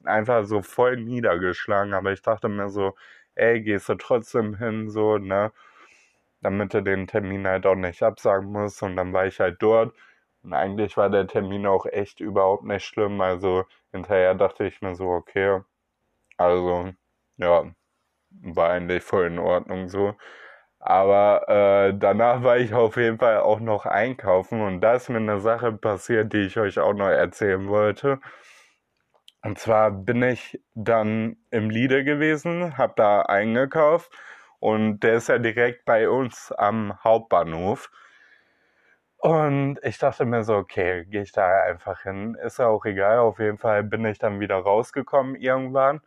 Einfach 0.04 0.44
so 0.44 0.62
voll 0.62 0.96
niedergeschlagen. 0.96 1.94
Aber 1.94 2.12
ich 2.12 2.22
dachte 2.22 2.48
mir 2.48 2.68
so, 2.70 2.94
ey, 3.34 3.60
gehst 3.62 3.88
du 3.88 3.94
trotzdem 3.96 4.56
hin, 4.56 4.90
so, 4.90 5.18
ne? 5.18 5.52
Damit 6.42 6.74
du 6.74 6.82
den 6.82 7.06
Termin 7.06 7.46
halt 7.46 7.66
auch 7.66 7.74
nicht 7.74 8.02
absagen 8.02 8.52
musst. 8.52 8.82
Und 8.82 8.96
dann 8.96 9.12
war 9.12 9.26
ich 9.26 9.40
halt 9.40 9.62
dort. 9.62 9.94
Und 10.42 10.54
eigentlich 10.54 10.96
war 10.96 11.10
der 11.10 11.26
Termin 11.26 11.66
auch 11.66 11.86
echt 11.86 12.20
überhaupt 12.20 12.64
nicht 12.64 12.84
schlimm. 12.84 13.20
Also 13.20 13.64
hinterher 13.92 14.34
dachte 14.34 14.66
ich 14.66 14.80
mir 14.82 14.94
so, 14.94 15.08
okay. 15.10 15.60
Also, 16.38 16.92
ja, 17.38 17.64
war 18.30 18.70
eigentlich 18.70 19.02
voll 19.04 19.26
in 19.26 19.38
Ordnung 19.38 19.88
so. 19.88 20.14
Aber 20.80 21.48
äh, 21.48 21.94
danach 21.98 22.42
war 22.42 22.58
ich 22.58 22.74
auf 22.74 22.96
jeden 22.96 23.18
Fall 23.18 23.40
auch 23.40 23.60
noch 23.60 23.86
einkaufen 23.86 24.62
und 24.62 24.80
da 24.80 24.94
ist 24.94 25.10
mir 25.10 25.18
eine 25.18 25.40
Sache 25.40 25.72
passiert, 25.72 26.32
die 26.32 26.38
ich 26.46 26.58
euch 26.58 26.78
auch 26.80 26.94
noch 26.94 27.08
erzählen 27.08 27.68
wollte. 27.68 28.20
Und 29.42 29.58
zwar 29.58 29.90
bin 29.90 30.22
ich 30.22 30.60
dann 30.74 31.36
im 31.50 31.70
Lidl 31.70 32.04
gewesen, 32.04 32.76
hab 32.76 32.96
da 32.96 33.22
eingekauft 33.22 34.12
und 34.58 35.00
der 35.00 35.14
ist 35.14 35.28
ja 35.28 35.38
direkt 35.38 35.84
bei 35.84 36.08
uns 36.08 36.52
am 36.52 37.02
Hauptbahnhof. 37.02 37.90
Und 39.16 39.78
ich 39.82 39.98
dachte 39.98 40.24
mir 40.24 40.44
so, 40.44 40.56
okay, 40.56 41.04
gehe 41.06 41.22
ich 41.22 41.32
da 41.32 41.62
einfach 41.62 42.02
hin, 42.02 42.36
ist 42.42 42.58
ja 42.58 42.68
auch 42.68 42.84
egal. 42.84 43.18
Auf 43.18 43.38
jeden 43.38 43.58
Fall 43.58 43.82
bin 43.84 44.04
ich 44.06 44.18
dann 44.18 44.40
wieder 44.40 44.56
rausgekommen 44.56 45.36
irgendwann 45.36 46.00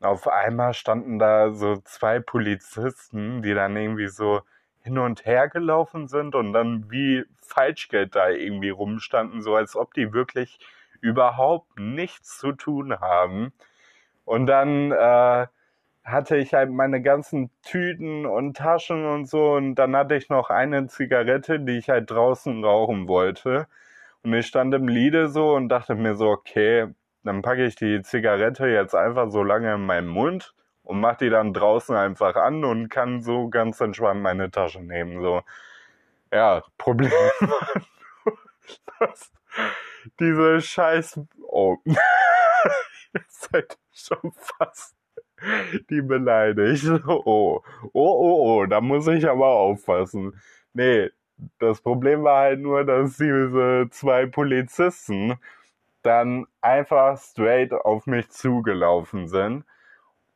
auf 0.00 0.28
einmal 0.28 0.74
standen 0.74 1.18
da 1.18 1.52
so 1.52 1.78
zwei 1.78 2.20
Polizisten, 2.20 3.42
die 3.42 3.54
dann 3.54 3.76
irgendwie 3.76 4.08
so 4.08 4.42
hin 4.82 4.98
und 4.98 5.26
her 5.26 5.48
gelaufen 5.48 6.08
sind 6.08 6.34
und 6.34 6.52
dann 6.52 6.90
wie 6.90 7.24
Falschgeld 7.42 8.14
da 8.14 8.30
irgendwie 8.30 8.70
rumstanden, 8.70 9.42
so 9.42 9.54
als 9.56 9.76
ob 9.76 9.92
die 9.94 10.12
wirklich 10.12 10.60
überhaupt 11.00 11.78
nichts 11.78 12.38
zu 12.38 12.52
tun 12.52 13.00
haben. 13.00 13.52
Und 14.24 14.46
dann 14.46 14.92
äh, 14.92 15.46
hatte 16.04 16.36
ich 16.36 16.54
halt 16.54 16.70
meine 16.70 17.02
ganzen 17.02 17.50
Tüten 17.62 18.26
und 18.26 18.56
Taschen 18.56 19.06
und 19.06 19.28
so 19.28 19.54
und 19.54 19.74
dann 19.76 19.96
hatte 19.96 20.16
ich 20.16 20.28
noch 20.30 20.50
eine 20.50 20.86
Zigarette, 20.86 21.60
die 21.60 21.78
ich 21.78 21.90
halt 21.90 22.10
draußen 22.10 22.64
rauchen 22.64 23.08
wollte. 23.08 23.66
Und 24.22 24.34
ich 24.34 24.46
stand 24.46 24.74
im 24.74 24.88
Liede 24.88 25.28
so 25.28 25.54
und 25.54 25.68
dachte 25.68 25.94
mir 25.94 26.14
so, 26.14 26.28
okay, 26.28 26.88
dann 27.24 27.42
packe 27.42 27.64
ich 27.64 27.76
die 27.76 28.02
Zigarette 28.02 28.66
jetzt 28.68 28.94
einfach 28.94 29.30
so 29.30 29.42
lange 29.42 29.74
in 29.74 29.86
meinen 29.86 30.08
Mund 30.08 30.54
und 30.82 31.00
mache 31.00 31.18
die 31.24 31.30
dann 31.30 31.52
draußen 31.52 31.94
einfach 31.94 32.36
an 32.36 32.64
und 32.64 32.88
kann 32.88 33.22
so 33.22 33.48
ganz 33.48 33.80
entspannt 33.80 34.22
meine 34.22 34.50
Tasche 34.50 34.80
nehmen. 34.82 35.20
So, 35.20 35.42
ja, 36.32 36.62
Problem 36.78 37.12
dass 38.98 39.32
diese 40.20 40.60
scheiß... 40.60 41.20
Oh, 41.42 41.76
jetzt 43.14 43.48
seid 43.50 43.78
schon 43.92 44.32
fast 44.32 44.96
die 45.90 46.02
beleidigt. 46.02 46.84
Oh, 47.06 47.22
oh, 47.24 47.62
oh, 47.92 48.60
oh, 48.62 48.66
da 48.66 48.80
muss 48.80 49.06
ich 49.06 49.28
aber 49.28 49.46
aufpassen. 49.46 50.40
Nee, 50.72 51.10
das 51.58 51.80
Problem 51.80 52.24
war 52.24 52.40
halt 52.42 52.60
nur, 52.60 52.84
dass 52.84 53.16
diese 53.16 53.88
zwei 53.90 54.26
Polizisten 54.26 55.38
dann 56.02 56.46
einfach 56.60 57.18
straight 57.18 57.72
auf 57.72 58.06
mich 58.06 58.30
zugelaufen 58.30 59.28
sind. 59.28 59.64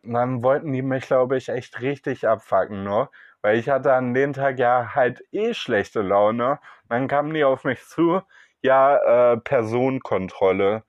Und 0.04 0.14
dann 0.14 0.42
wollten 0.42 0.72
die 0.72 0.82
mich, 0.82 1.06
glaube 1.06 1.36
ich, 1.36 1.48
echt 1.48 1.80
richtig 1.80 2.26
abfacken 2.26 2.84
noch. 2.84 3.10
Weil 3.40 3.58
ich 3.58 3.68
hatte 3.68 3.92
an 3.92 4.14
dem 4.14 4.32
Tag 4.32 4.58
ja 4.58 4.94
halt 4.94 5.24
eh 5.32 5.54
schlechte 5.54 6.02
Laune. 6.02 6.60
Dann 6.88 7.08
kamen 7.08 7.34
die 7.34 7.44
auf 7.44 7.64
mich 7.64 7.84
zu. 7.84 8.22
Ja, 8.62 9.32
äh, 9.34 9.36
Personenkontrolle. 9.38 10.84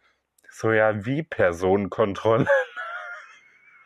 So, 0.52 0.72
ja, 0.72 1.06
wie 1.06 1.24
Personenkontrolle? 1.24 2.48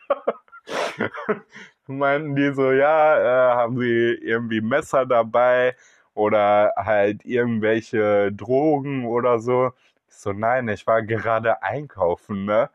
Meinten 1.86 2.36
die 2.36 2.52
so, 2.52 2.72
ja, 2.72 3.18
äh, 3.52 3.54
haben 3.56 3.78
sie 3.78 4.14
irgendwie 4.22 4.60
Messer 4.60 5.06
dabei 5.06 5.74
oder 6.14 6.72
halt 6.76 7.24
irgendwelche 7.24 8.30
Drogen 8.32 9.06
oder 9.06 9.38
so. 9.38 9.72
Ich 10.08 10.16
so, 10.16 10.32
nein, 10.32 10.68
ich 10.68 10.86
war 10.86 11.02
gerade 11.02 11.62
einkaufen, 11.62 12.44
ne? 12.44 12.70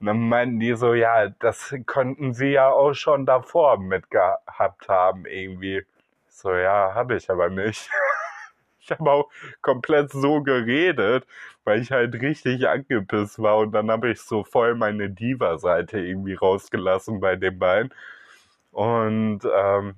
Und 0.00 0.06
dann 0.08 0.28
meinten 0.28 0.60
die 0.60 0.74
so, 0.76 0.94
ja, 0.94 1.28
das 1.28 1.74
könnten 1.86 2.34
sie 2.34 2.48
ja 2.52 2.70
auch 2.70 2.94
schon 2.94 3.26
davor 3.26 3.78
mitgehabt 3.78 4.88
haben, 4.88 5.26
irgendwie. 5.26 5.78
Ich 6.28 6.34
so, 6.36 6.54
ja, 6.54 6.94
habe 6.94 7.16
ich 7.16 7.30
aber 7.30 7.50
nicht. 7.50 7.90
ich 8.84 8.90
habe 8.90 9.10
auch 9.10 9.30
komplett 9.62 10.12
so 10.12 10.42
geredet, 10.42 11.26
weil 11.64 11.80
ich 11.80 11.90
halt 11.90 12.14
richtig 12.20 12.68
angepisst 12.68 13.38
war 13.40 13.58
und 13.58 13.72
dann 13.72 13.90
habe 13.90 14.10
ich 14.10 14.20
so 14.20 14.44
voll 14.44 14.74
meine 14.74 15.10
Diva-Seite 15.10 16.00
irgendwie 16.00 16.34
rausgelassen 16.34 17.20
bei 17.20 17.36
den 17.36 17.58
beiden. 17.58 17.94
Und 18.72 19.40
ähm, 19.44 19.96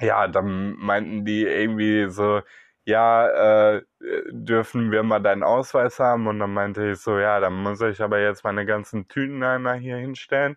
ja, 0.00 0.28
dann 0.28 0.76
meinten 0.78 1.24
die 1.24 1.42
irgendwie 1.44 2.10
so, 2.10 2.42
ja, 2.84 3.74
äh, 3.76 3.82
dürfen 4.30 4.92
wir 4.92 5.02
mal 5.02 5.20
deinen 5.20 5.42
Ausweis 5.42 5.98
haben? 5.98 6.26
Und 6.26 6.38
dann 6.38 6.54
meinte 6.54 6.90
ich 6.92 6.98
so, 7.00 7.18
ja, 7.18 7.40
dann 7.40 7.54
muss 7.54 7.80
ich 7.82 8.00
aber 8.02 8.20
jetzt 8.20 8.44
meine 8.44 8.64
ganzen 8.66 9.08
Tüten 9.08 9.42
hier 9.78 9.96
hinstellen. 9.96 10.56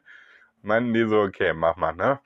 Meinten 0.62 0.94
die 0.94 1.06
so, 1.08 1.22
okay, 1.22 1.54
mach 1.54 1.76
mal, 1.78 1.94
ne? 1.94 2.20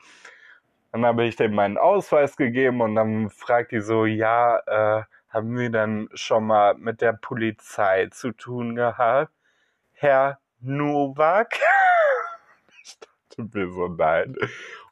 Dann 0.96 1.06
habe 1.06 1.26
ich 1.26 1.36
dem 1.36 1.54
meinen 1.54 1.78
Ausweis 1.78 2.38
gegeben 2.38 2.80
und 2.80 2.96
dann 2.96 3.30
fragt 3.30 3.74
die 3.74 3.82
so, 3.82 4.06
ja, 4.06 4.60
äh, 4.66 5.04
haben 5.28 5.58
wir 5.58 5.70
dann 5.70 6.08
schon 6.14 6.48
mal 6.48 6.76
mit 6.76 7.02
der 7.02 7.12
Polizei 7.12 8.08
zu 8.12 8.32
tun 8.32 8.78
gehabt? 8.78 9.34
Herr 9.92 10.40
Nowak? 10.62 11.60
ich 12.82 12.98
dachte 12.98 13.50
mir 13.52 13.74
so, 13.74 13.90
nein. 13.90 14.38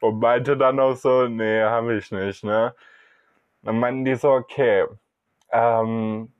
Und 0.02 0.20
meinte 0.20 0.58
dann 0.58 0.78
auch 0.82 0.98
so, 0.98 1.30
nee, 1.30 1.62
habe 1.62 1.96
ich 1.96 2.12
nicht, 2.12 2.44
ne? 2.44 2.76
Dann 3.62 3.80
meinten 3.80 4.04
die 4.04 4.16
so, 4.16 4.32
okay, 4.32 4.86
ähm, 5.54 6.34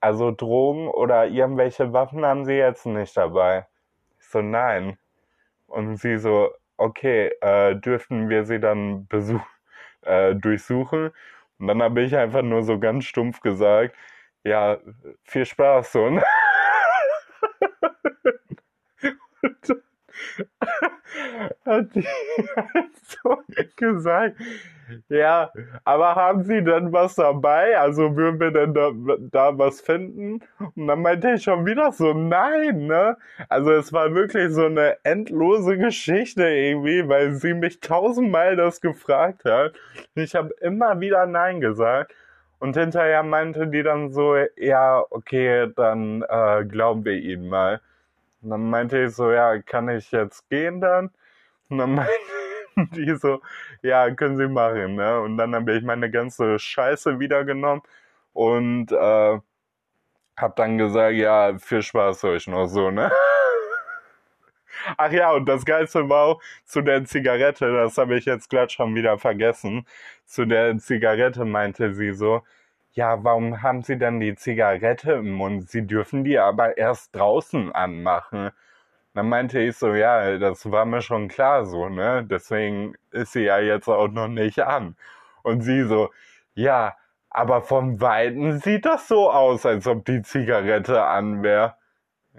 also 0.00 0.32
Drogen 0.32 0.88
oder 0.88 1.28
irgendwelche 1.28 1.94
Waffen 1.94 2.26
haben 2.26 2.44
sie 2.44 2.58
jetzt 2.58 2.84
nicht 2.84 3.16
dabei. 3.16 3.66
Ich 4.20 4.26
so, 4.26 4.42
nein. 4.42 4.98
Und 5.66 5.96
sie 5.96 6.18
so, 6.18 6.50
okay, 6.76 7.32
äh, 7.40 7.76
dürften 7.76 8.28
wir 8.28 8.44
sie 8.44 8.60
dann 8.60 9.06
besuch 9.08 9.42
äh, 10.02 10.34
durchsuchen? 10.34 11.10
Und 11.58 11.66
dann 11.68 11.82
habe 11.82 12.02
ich 12.02 12.16
einfach 12.16 12.42
nur 12.42 12.62
so 12.62 12.78
ganz 12.78 13.04
stumpf 13.04 13.40
gesagt, 13.40 13.94
ja, 14.44 14.78
viel 15.24 15.46
Spaß 15.46 15.92
so. 15.92 16.20
Hat 21.64 21.94
die 21.94 22.06
so 23.22 23.42
gesagt, 23.76 24.36
ja, 25.08 25.50
aber 25.84 26.14
haben 26.14 26.42
Sie 26.44 26.62
denn 26.62 26.92
was 26.92 27.14
dabei? 27.14 27.78
Also 27.78 28.16
würden 28.16 28.40
wir 28.40 28.50
denn 28.50 28.74
da, 28.74 28.90
da 29.30 29.58
was 29.58 29.80
finden? 29.80 30.40
Und 30.74 30.86
dann 30.86 31.02
meinte 31.02 31.32
ich 31.32 31.42
schon 31.42 31.66
wieder 31.66 31.92
so, 31.92 32.12
nein, 32.12 32.86
ne? 32.86 33.16
Also 33.48 33.72
es 33.72 33.92
war 33.92 34.14
wirklich 34.14 34.52
so 34.52 34.66
eine 34.66 34.98
endlose 35.04 35.78
Geschichte 35.78 36.46
irgendwie, 36.46 37.08
weil 37.08 37.32
sie 37.34 37.54
mich 37.54 37.80
tausendmal 37.80 38.56
das 38.56 38.80
gefragt 38.80 39.44
hat. 39.44 39.74
Ich 40.14 40.34
habe 40.34 40.54
immer 40.60 41.00
wieder 41.00 41.26
nein 41.26 41.60
gesagt. 41.60 42.14
Und 42.58 42.76
hinterher 42.76 43.24
meinte 43.24 43.66
die 43.66 43.82
dann 43.82 44.12
so, 44.12 44.36
ja, 44.56 45.02
okay, 45.10 45.68
dann 45.74 46.22
äh, 46.28 46.64
glauben 46.64 47.04
wir 47.04 47.14
ihnen 47.14 47.48
mal. 47.48 47.80
Und 48.42 48.50
dann 48.50 48.70
meinte 48.70 49.04
ich 49.04 49.14
so, 49.14 49.30
ja, 49.32 49.60
kann 49.62 49.88
ich 49.88 50.10
jetzt 50.12 50.48
gehen 50.50 50.80
dann? 50.80 51.10
Und 51.68 51.78
dann 51.78 51.94
meinten 52.76 52.90
die 52.94 53.14
so, 53.16 53.40
ja, 53.82 54.10
können 54.14 54.36
Sie 54.36 54.48
machen, 54.48 54.96
ne? 54.96 55.20
Und 55.20 55.36
dann 55.38 55.54
habe 55.54 55.74
ich 55.76 55.82
meine 55.84 56.10
ganze 56.10 56.58
Scheiße 56.58 57.20
wieder 57.20 57.44
genommen 57.44 57.82
und 58.32 58.92
äh, 58.92 59.38
hab 60.36 60.56
dann 60.56 60.78
gesagt, 60.78 61.14
ja, 61.14 61.58
viel 61.58 61.82
Spaß 61.82 62.24
euch 62.24 62.46
noch 62.48 62.66
so, 62.66 62.90
ne? 62.90 63.12
Ach 64.96 65.12
ja, 65.12 65.32
und 65.32 65.46
das 65.46 65.64
Geilste 65.64 66.08
war 66.08 66.24
auch 66.26 66.42
zu 66.64 66.80
der 66.82 67.04
Zigarette, 67.04 67.72
das 67.72 67.98
habe 67.98 68.16
ich 68.16 68.24
jetzt 68.24 68.48
glatt 68.50 68.72
schon 68.72 68.94
wieder 68.94 69.18
vergessen. 69.18 69.86
Zu 70.26 70.46
der 70.46 70.78
Zigarette 70.78 71.44
meinte 71.44 71.94
sie 71.94 72.12
so, 72.12 72.42
ja, 72.94 73.24
warum 73.24 73.62
haben 73.62 73.82
Sie 73.82 73.98
denn 73.98 74.20
die 74.20 74.34
Zigarette 74.34 75.12
im 75.12 75.32
Mund? 75.32 75.70
Sie 75.70 75.86
dürfen 75.86 76.24
die 76.24 76.38
aber 76.38 76.76
erst 76.76 77.14
draußen 77.16 77.72
anmachen. 77.72 78.50
Dann 79.14 79.28
meinte 79.28 79.60
ich 79.60 79.76
so, 79.76 79.94
ja, 79.94 80.38
das 80.38 80.70
war 80.70 80.84
mir 80.86 81.02
schon 81.02 81.28
klar 81.28 81.66
so, 81.66 81.88
ne? 81.88 82.24
Deswegen 82.28 82.94
ist 83.10 83.32
sie 83.32 83.44
ja 83.44 83.58
jetzt 83.60 83.88
auch 83.88 84.08
noch 84.08 84.28
nicht 84.28 84.60
an. 84.60 84.96
Und 85.42 85.62
sie 85.62 85.84
so, 85.84 86.10
ja, 86.54 86.96
aber 87.30 87.62
vom 87.62 88.00
Weiten 88.00 88.58
sieht 88.60 88.84
das 88.86 89.08
so 89.08 89.30
aus, 89.30 89.66
als 89.66 89.86
ob 89.86 90.04
die 90.04 90.22
Zigarette 90.22 91.02
an 91.04 91.42
wäre. 91.42 91.76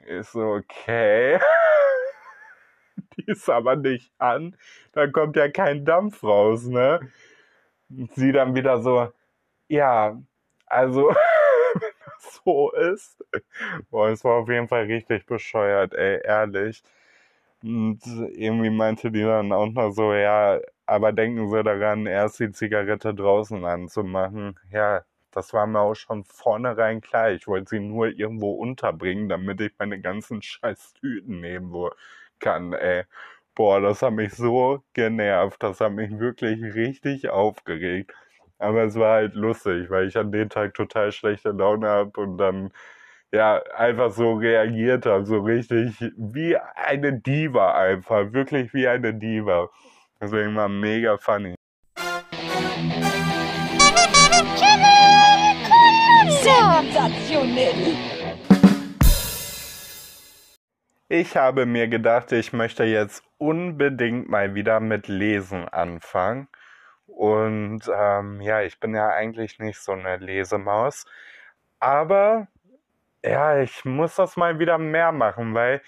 Ich 0.07 0.27
so, 0.27 0.41
okay. 0.53 1.39
die 3.17 3.25
ist 3.25 3.49
aber 3.49 3.75
nicht 3.75 4.11
an. 4.19 4.55
Da 4.93 5.07
kommt 5.07 5.35
ja 5.35 5.49
kein 5.49 5.85
Dampf 5.85 6.23
raus, 6.23 6.65
ne? 6.65 6.99
Und 7.89 8.13
sie 8.15 8.31
dann 8.31 8.55
wieder 8.55 8.81
so, 8.81 9.11
ja, 9.67 10.17
also, 10.73 11.09
wenn 11.75 11.91
das 12.05 12.41
so 12.45 12.71
ist. 12.73 13.25
Boah, 13.91 14.09
es 14.09 14.23
war 14.23 14.35
auf 14.41 14.49
jeden 14.49 14.67
Fall 14.67 14.85
richtig 14.85 15.25
bescheuert, 15.25 15.93
ey, 15.93 16.21
ehrlich. 16.25 16.83
Und 17.63 18.01
irgendwie 18.35 18.69
meinte 18.69 19.11
die 19.11 19.21
dann 19.23 19.51
auch 19.53 19.67
noch 19.67 19.91
so, 19.91 20.13
ja, 20.13 20.59
aber 20.85 21.13
denken 21.13 21.49
Sie 21.49 21.63
daran, 21.63 22.05
erst 22.07 22.39
die 22.39 22.51
Zigarette 22.51 23.13
draußen 23.15 23.63
anzumachen. 23.65 24.59
Ja, 24.71 25.03
das 25.31 25.53
war 25.53 25.65
mir 25.67 25.79
auch 25.79 25.95
schon 25.95 26.23
vornherein 26.25 27.01
klar. 27.01 27.31
Ich 27.31 27.47
wollte 27.47 27.69
sie 27.71 27.79
nur 27.79 28.07
irgendwo 28.07 28.51
unterbringen, 28.53 29.29
damit 29.29 29.61
ich 29.61 29.73
meine 29.79 29.99
ganzen 30.01 30.41
scheiß 30.43 30.93
Tüten 30.95 31.39
nehmen 31.41 31.73
kann, 32.39 32.73
ey. 32.73 33.03
Boah, 33.55 33.79
das 33.81 34.01
hat 34.01 34.13
mich 34.13 34.33
so 34.33 34.83
genervt. 34.93 35.61
Das 35.63 35.79
hat 35.79 35.91
mich 35.93 36.17
wirklich 36.19 36.61
richtig 36.75 37.29
aufgeregt. 37.29 38.13
Aber 38.59 38.83
es 38.83 38.95
war 38.95 39.15
halt 39.15 39.35
lustig, 39.35 39.89
weil 39.89 40.07
ich 40.07 40.17
an 40.17 40.31
dem 40.31 40.49
Tag 40.49 40.73
total 40.73 41.11
schlechte 41.11 41.51
Laune 41.51 41.87
habe 41.89 42.19
und 42.19 42.37
dann 42.37 42.71
ja 43.31 43.61
einfach 43.75 44.11
so 44.11 44.33
reagiert 44.33 45.05
habe, 45.05 45.25
so 45.25 45.39
richtig 45.39 45.95
wie 46.17 46.55
eine 46.75 47.19
Diva 47.19 47.73
einfach, 47.73 48.31
wirklich 48.31 48.73
wie 48.73 48.87
eine 48.87 49.13
Diva. 49.13 49.69
Deswegen 50.21 50.55
war 50.55 50.69
mega 50.69 51.17
funny. 51.17 51.55
Ich 61.09 61.37
habe 61.37 61.65
mir 61.65 61.87
gedacht, 61.87 62.31
ich 62.31 62.53
möchte 62.53 62.83
jetzt 62.83 63.23
unbedingt 63.37 64.29
mal 64.29 64.55
wieder 64.55 64.79
mit 64.79 65.07
Lesen 65.07 65.67
anfangen. 65.67 66.47
Und 67.15 67.81
ähm, 67.93 68.41
ja, 68.41 68.61
ich 68.61 68.79
bin 68.79 68.95
ja 68.95 69.09
eigentlich 69.09 69.59
nicht 69.59 69.79
so 69.79 69.93
eine 69.93 70.17
Lesemaus. 70.17 71.05
Aber 71.79 72.47
ja, 73.23 73.59
ich 73.61 73.85
muss 73.85 74.15
das 74.15 74.37
mal 74.37 74.59
wieder 74.59 74.77
mehr 74.77 75.11
machen, 75.11 75.53
weil 75.53 75.81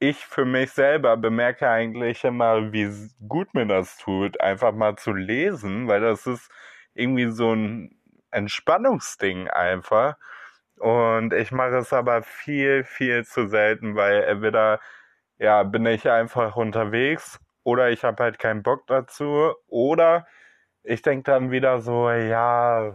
ich 0.00 0.24
für 0.26 0.44
mich 0.44 0.72
selber 0.72 1.16
bemerke 1.16 1.68
eigentlich 1.68 2.24
immer, 2.24 2.72
wie 2.72 2.88
gut 3.28 3.54
mir 3.54 3.66
das 3.66 3.98
tut, 3.98 4.40
einfach 4.40 4.72
mal 4.72 4.96
zu 4.96 5.12
lesen, 5.12 5.88
weil 5.88 6.00
das 6.00 6.26
ist 6.26 6.50
irgendwie 6.94 7.30
so 7.30 7.52
ein 7.54 7.98
Entspannungsding 8.30 9.48
einfach. 9.48 10.16
Und 10.78 11.32
ich 11.32 11.52
mache 11.52 11.78
es 11.78 11.92
aber 11.92 12.22
viel, 12.22 12.84
viel 12.84 13.24
zu 13.24 13.48
selten, 13.48 13.96
weil 13.96 14.22
entweder 14.24 14.80
ja, 15.38 15.62
bin 15.64 15.86
ich 15.86 16.08
einfach 16.08 16.56
unterwegs 16.56 17.40
oder 17.64 17.90
ich 17.90 18.04
habe 18.04 18.22
halt 18.22 18.38
keinen 18.38 18.62
Bock 18.62 18.86
dazu 18.86 19.54
oder 19.68 20.26
ich 20.88 21.02
denke 21.02 21.30
dann 21.30 21.50
wieder 21.50 21.80
so, 21.82 22.10
ja, 22.10 22.94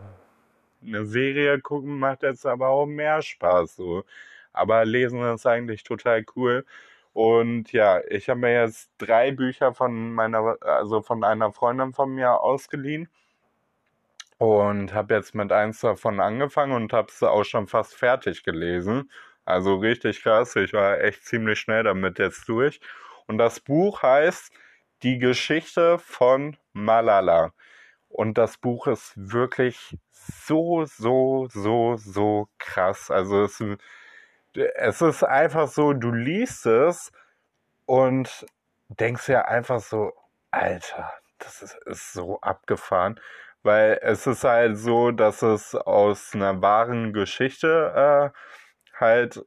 eine 0.84 1.06
Serie 1.06 1.60
gucken 1.62 2.00
macht 2.00 2.24
jetzt 2.24 2.46
aber 2.46 2.70
auch 2.70 2.86
mehr 2.88 3.22
Spaß 3.22 3.76
so. 3.76 4.04
Aber 4.54 4.86
lesen 4.86 5.22
ist 5.34 5.46
eigentlich 5.48 5.84
total 5.84 6.26
cool. 6.36 6.66
Und 7.14 7.72
ja, 7.74 8.02
ich 8.10 8.30
habe 8.30 8.42
mir 8.42 8.54
jetzt 8.62 8.92
drei 8.98 9.32
Bücher 9.32 9.74
von 9.74 10.14
meiner, 10.14 10.58
also 10.62 11.02
von 11.04 11.24
einer 11.24 11.52
Freundin 11.54 11.94
von 11.94 12.14
mir 12.16 12.42
ausgeliehen. 12.42 13.10
Und 14.40 14.94
habe 14.94 15.14
jetzt 15.16 15.36
mit 15.36 15.52
eins 15.52 15.80
davon 15.82 16.20
angefangen 16.20 16.74
und 16.74 16.94
habe 16.94 17.10
es 17.10 17.24
auch 17.24 17.44
schon 17.46 17.68
fast 17.68 17.96
fertig 17.96 18.44
gelesen. 18.44 19.10
Also 19.46 19.76
richtig 19.78 20.24
krass. 20.24 20.56
Ich 20.56 20.74
war 20.74 21.00
echt 21.02 21.26
ziemlich 21.26 21.60
schnell 21.60 21.84
damit 21.84 22.20
jetzt 22.20 22.50
durch. 22.50 22.82
Und 23.28 23.38
das 23.38 23.60
Buch 23.60 24.02
heißt 24.04 24.52
Die 25.04 25.20
Geschichte 25.20 26.00
von 26.00 26.58
Malala. 26.74 27.54
Und 28.14 28.38
das 28.38 28.58
Buch 28.60 28.86
ist 28.86 29.14
wirklich 29.16 29.98
so, 30.12 30.86
so, 30.86 31.48
so, 31.50 31.98
so 31.98 32.48
krass. 32.60 33.10
Also 33.10 33.44
es, 33.44 33.64
es 34.54 35.02
ist 35.02 35.24
einfach 35.24 35.68
so, 35.68 35.94
du 35.94 36.12
liest 36.12 36.68
es 36.68 37.12
und 37.88 38.46
denkst 38.88 39.30
ja 39.30 39.46
einfach 39.46 39.80
so, 39.80 40.14
Alter, 40.52 41.12
das 41.40 41.64
ist, 41.64 41.76
ist 41.88 42.14
so 42.14 42.40
abgefahren. 42.42 43.20
Weil 43.64 44.00
es 44.04 44.28
ist 44.28 44.44
halt 44.44 44.78
so, 44.78 45.10
dass 45.12 45.42
es 45.42 45.74
aus 45.74 46.36
einer 46.36 46.62
wahren 46.62 47.14
Geschichte 47.14 48.32
äh, 48.36 49.00
halt 49.00 49.44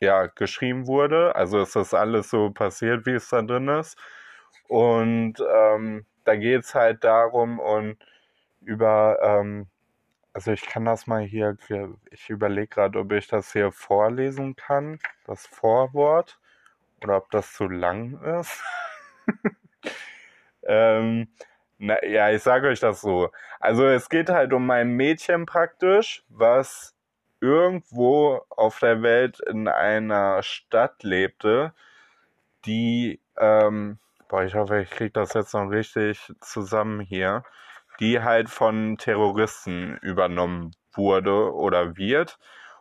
ja 0.00 0.26
geschrieben 0.26 0.86
wurde. 0.86 1.36
Also 1.36 1.60
es 1.60 1.76
ist 1.76 1.92
alles 1.92 2.30
so 2.30 2.50
passiert, 2.50 3.04
wie 3.04 3.14
es 3.14 3.28
da 3.28 3.42
drin 3.42 3.68
ist. 3.68 3.98
Und 4.68 5.34
ähm, 5.40 6.06
da 6.26 6.36
geht 6.36 6.64
es 6.64 6.74
halt 6.74 7.04
darum 7.04 7.58
und 7.58 7.98
über, 8.60 9.18
ähm, 9.22 9.68
also 10.32 10.52
ich 10.52 10.66
kann 10.66 10.84
das 10.84 11.06
mal 11.06 11.22
hier, 11.22 11.56
ich 12.10 12.30
überlege 12.30 12.68
gerade, 12.68 12.98
ob 12.98 13.12
ich 13.12 13.28
das 13.28 13.52
hier 13.52 13.72
vorlesen 13.72 14.56
kann, 14.56 14.98
das 15.26 15.46
Vorwort, 15.46 16.38
oder 17.02 17.18
ob 17.18 17.30
das 17.30 17.52
zu 17.54 17.68
lang 17.68 18.20
ist. 18.40 18.62
ähm, 20.62 21.28
na, 21.78 22.04
ja, 22.04 22.30
ich 22.30 22.42
sage 22.42 22.68
euch 22.68 22.80
das 22.80 23.00
so. 23.00 23.30
Also 23.60 23.86
es 23.86 24.08
geht 24.08 24.30
halt 24.30 24.52
um 24.52 24.70
ein 24.70 24.90
Mädchen 24.90 25.46
praktisch, 25.46 26.24
was 26.28 26.94
irgendwo 27.40 28.42
auf 28.48 28.78
der 28.80 29.02
Welt 29.02 29.40
in 29.40 29.68
einer 29.68 30.42
Stadt 30.42 31.02
lebte, 31.02 31.74
die 32.64 33.20
ähm, 33.36 33.98
Boah, 34.28 34.44
ich 34.44 34.54
hoffe, 34.54 34.80
ich 34.82 34.90
kriege 34.90 35.10
das 35.12 35.34
jetzt 35.34 35.54
noch 35.54 35.70
richtig 35.70 36.32
zusammen 36.40 37.00
hier. 37.00 37.44
Die 38.00 38.22
halt 38.22 38.50
von 38.50 38.96
Terroristen 38.98 39.96
übernommen 40.02 40.72
wurde 40.94 41.54
oder 41.54 41.96
wird. 41.96 42.38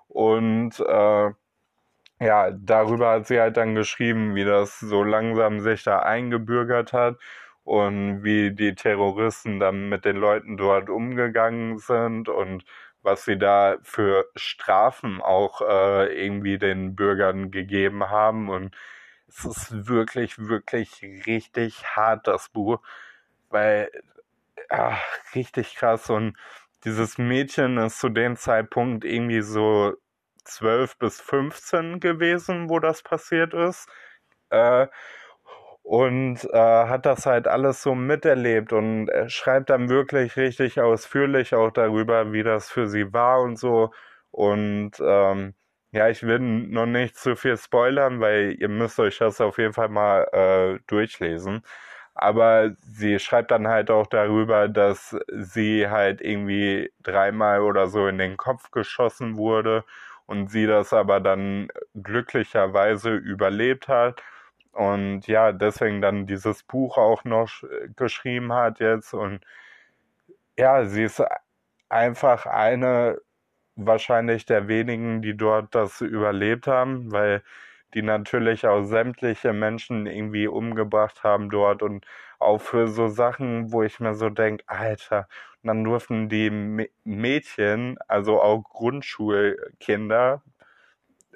Und 0.08 0.79
äh, 0.79 1.29
ja, 2.21 2.51
darüber 2.51 3.12
hat 3.12 3.27
sie 3.27 3.39
halt 3.39 3.58
dann 3.58 3.75
geschrieben, 3.75 4.36
wie 4.36 4.45
das 4.45 4.79
so 4.79 5.03
langsam 5.03 5.60
sich 5.62 5.84
da 5.84 5.99
eingebürgert 5.99 6.93
hat 6.93 7.17
und 7.63 8.23
wie 8.23 8.51
die 8.53 8.75
Terroristen 8.75 9.60
dann 9.60 9.89
mit 9.89 10.05
den 10.05 10.17
Leuten 10.17 10.58
dort 10.58 10.89
umgegangen 10.89 11.77
sind 11.79 12.29
und 12.29 12.65
was 13.03 13.25
sie 13.25 13.38
da 13.38 13.77
für 13.84 14.25
Strafen 14.36 15.21
auch 15.21 15.62
äh, 15.62 16.25
irgendwie 16.25 16.58
den 16.60 16.95
Bürgern 16.95 17.51
gegeben 17.51 18.10
haben 18.10 18.49
und 18.49 18.75
es 19.27 19.45
ist 19.45 19.88
wirklich, 19.88 20.38
wirklich 20.39 21.01
richtig 21.25 21.85
hart, 21.95 22.27
das 22.27 22.49
Buch. 22.49 22.81
Weil, 23.49 23.89
ach, 24.69 24.99
richtig 25.35 25.75
krass. 25.75 26.09
Und 26.09 26.38
dieses 26.85 27.17
Mädchen 27.17 27.77
ist 27.77 27.99
zu 27.99 28.09
dem 28.09 28.35
Zeitpunkt 28.38 29.05
irgendwie 29.05 29.41
so 29.41 29.93
12 30.45 30.97
bis 30.99 31.21
15 31.21 31.99
gewesen, 31.99 32.69
wo 32.69 32.79
das 32.79 33.01
passiert 33.03 33.53
ist. 33.53 33.88
Äh, 34.49 34.88
und 35.83 36.43
äh, 36.51 36.57
hat 36.88 37.05
das 37.05 37.25
halt 37.27 37.47
alles 37.47 37.83
so 37.83 37.93
miterlebt 37.95 38.73
und 38.73 39.09
schreibt 39.27 39.69
dann 39.69 39.89
wirklich 39.89 40.35
richtig 40.38 40.79
ausführlich 40.81 41.53
auch 41.53 41.71
darüber, 41.71 42.33
wie 42.33 42.43
das 42.43 42.69
für 42.71 42.88
sie 42.88 43.13
war 43.13 43.41
und 43.41 43.57
so. 43.57 43.91
Und 44.31 44.93
ähm, 44.99 45.53
ja, 45.95 46.10
ich 46.10 46.23
will 46.23 46.39
noch 46.39 46.86
nicht 46.86 47.15
zu 47.17 47.36
viel 47.38 47.58
spoilern, 47.58 48.19
weil 48.19 48.55
ihr 48.60 48.67
müsst 48.69 48.99
euch 48.99 49.17
das 49.19 49.39
auf 49.39 49.58
jeden 49.58 49.73
Fall 49.73 49.88
mal 49.89 50.23
äh, 50.34 50.79
durchlesen. 50.88 51.63
Aber 52.15 52.71
sie 52.81 53.19
schreibt 53.19 53.51
dann 53.51 53.67
halt 53.67 53.89
auch 53.91 54.08
darüber, 54.08 54.67
dass 54.69 55.15
sie 55.29 55.89
halt 55.89 56.21
irgendwie 56.21 56.91
dreimal 57.03 57.62
oder 57.62 57.88
so 57.88 58.08
in 58.08 58.17
den 58.17 58.38
Kopf 58.38 58.71
geschossen 58.71 59.38
wurde 59.38 59.86
und 60.25 60.49
sie 60.51 60.67
das 60.67 60.91
aber 60.93 61.21
dann 61.21 61.69
glücklicherweise 61.95 63.12
überlebt 63.15 63.88
hat 63.88 64.21
und 64.73 65.27
ja, 65.27 65.53
deswegen 65.53 66.01
dann 66.01 66.27
dieses 66.27 66.63
Buch 66.63 66.97
auch 66.97 67.23
noch 67.25 67.49
geschrieben 67.95 68.51
hat 68.53 68.79
jetzt 68.79 69.13
und 69.13 69.41
ja, 70.58 70.86
sie 70.86 71.03
ist 71.03 71.23
einfach 71.89 72.45
eine 72.45 73.19
wahrscheinlich 73.75 74.45
der 74.45 74.67
wenigen, 74.67 75.21
die 75.21 75.35
dort 75.38 75.75
das 75.75 76.01
überlebt 76.01 76.67
haben, 76.67 77.11
weil 77.11 77.43
die 77.93 78.01
natürlich 78.01 78.67
auch 78.67 78.83
sämtliche 78.83 79.53
Menschen 79.53 80.05
irgendwie 80.05 80.47
umgebracht 80.47 81.23
haben 81.23 81.49
dort 81.49 81.81
und 81.81 82.05
auch 82.39 82.59
für 82.59 82.88
so 82.88 83.07
Sachen, 83.07 83.71
wo 83.71 83.83
ich 83.83 83.99
mir 83.99 84.15
so 84.15 84.29
denke, 84.29 84.63
Alter, 84.67 85.27
und 85.63 85.67
dann 85.67 85.83
durften 85.83 86.29
die 86.29 86.49
Mädchen, 87.03 87.97
also 88.07 88.41
auch 88.41 88.63
Grundschulkinder, 88.63 90.41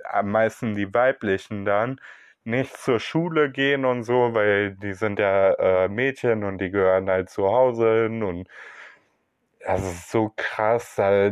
am 0.03 0.31
meisten 0.31 0.75
die 0.75 0.93
weiblichen 0.93 1.65
dann, 1.65 1.99
nicht 2.43 2.75
zur 2.77 2.99
Schule 2.99 3.51
gehen 3.51 3.85
und 3.85 4.03
so, 4.03 4.33
weil 4.33 4.75
die 4.75 4.93
sind 4.93 5.19
ja 5.19 5.51
äh, 5.53 5.89
Mädchen 5.89 6.43
und 6.43 6.59
die 6.59 6.71
gehören 6.71 7.09
halt 7.09 7.29
zu 7.29 7.47
Hause 7.47 8.03
hin 8.03 8.23
und 8.23 8.47
das 9.65 9.81
ist 9.83 10.11
so 10.11 10.31
krass, 10.35 10.95
da 10.95 11.31